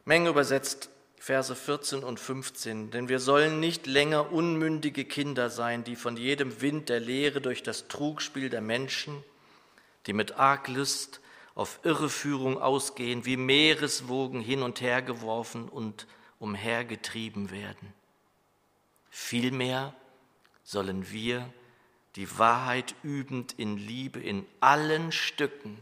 Menge 0.04 0.28
übersetzt 0.28 0.90
Verse 1.16 1.56
14 1.56 2.04
und 2.04 2.20
15, 2.20 2.90
denn 2.90 3.08
wir 3.08 3.18
sollen 3.18 3.58
nicht 3.58 3.86
länger 3.86 4.30
unmündige 4.30 5.06
Kinder 5.06 5.48
sein, 5.48 5.82
die 5.82 5.96
von 5.96 6.18
jedem 6.18 6.60
Wind 6.60 6.90
der 6.90 7.00
Lehre 7.00 7.40
durch 7.40 7.62
das 7.62 7.88
Trugspiel 7.88 8.50
der 8.50 8.60
Menschen, 8.60 9.24
die 10.06 10.12
mit 10.12 10.38
Arglist 10.38 11.20
auf 11.54 11.80
Irreführung 11.82 12.60
ausgehen, 12.60 13.24
wie 13.24 13.38
Meereswogen 13.38 14.42
hin 14.42 14.62
und 14.62 14.82
her 14.82 15.00
geworfen 15.00 15.70
und 15.70 16.06
umhergetrieben 16.38 17.50
werden. 17.50 17.94
Vielmehr 19.08 19.94
sollen 20.62 21.10
wir 21.10 21.50
die 22.16 22.38
Wahrheit 22.38 22.94
übend 23.02 23.54
in 23.54 23.78
Liebe 23.78 24.20
in 24.20 24.44
allen 24.60 25.10
Stücken 25.12 25.78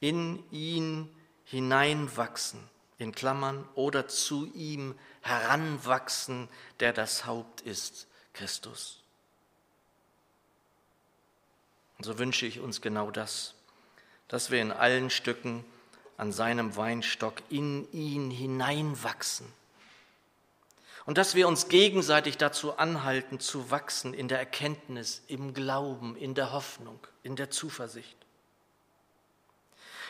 in 0.00 0.42
ihn 0.50 1.08
hineinwachsen 1.44 2.60
in 3.02 3.12
Klammern, 3.12 3.68
oder 3.74 4.08
zu 4.08 4.50
ihm 4.54 4.94
heranwachsen, 5.20 6.48
der 6.80 6.92
das 6.92 7.26
Haupt 7.26 7.60
ist, 7.60 8.06
Christus. 8.32 9.00
Und 11.98 12.04
so 12.04 12.18
wünsche 12.18 12.46
ich 12.46 12.60
uns 12.60 12.80
genau 12.80 13.10
das, 13.10 13.54
dass 14.28 14.50
wir 14.50 14.60
in 14.60 14.72
allen 14.72 15.10
Stücken 15.10 15.64
an 16.16 16.32
seinem 16.32 16.76
Weinstock 16.76 17.42
in 17.50 17.90
ihn 17.92 18.30
hineinwachsen. 18.30 19.46
Und 21.04 21.18
dass 21.18 21.34
wir 21.34 21.48
uns 21.48 21.68
gegenseitig 21.68 22.38
dazu 22.38 22.76
anhalten, 22.76 23.40
zu 23.40 23.70
wachsen 23.70 24.14
in 24.14 24.28
der 24.28 24.38
Erkenntnis, 24.38 25.22
im 25.26 25.52
Glauben, 25.52 26.16
in 26.16 26.34
der 26.34 26.52
Hoffnung, 26.52 26.98
in 27.24 27.34
der 27.34 27.50
Zuversicht. 27.50 28.16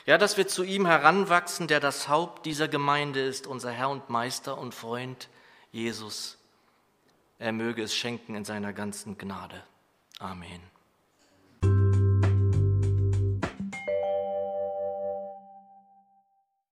Ja, 0.05 0.19
dass 0.19 0.37
wir 0.37 0.49
zu 0.49 0.65
ihm 0.65 0.87
heranwachsen, 0.87 1.69
der 1.69 1.79
das 1.79 2.09
Haupt 2.09 2.45
dieser 2.47 2.67
Gemeinde 2.67 3.21
ist, 3.21 3.47
unser 3.47 3.71
Herr 3.71 3.91
und 3.91 4.11
Meister 4.11 4.59
und 4.59 4.75
Freund 4.75 5.29
Jesus. 5.71 6.39
Er 7.39 7.53
möge 7.53 7.83
es 7.83 7.95
schenken 7.95 8.35
in 8.35 8.45
seiner 8.45 8.73
ganzen 8.73 9.17
Gnade. 9.17 9.63
Amen. 10.19 10.72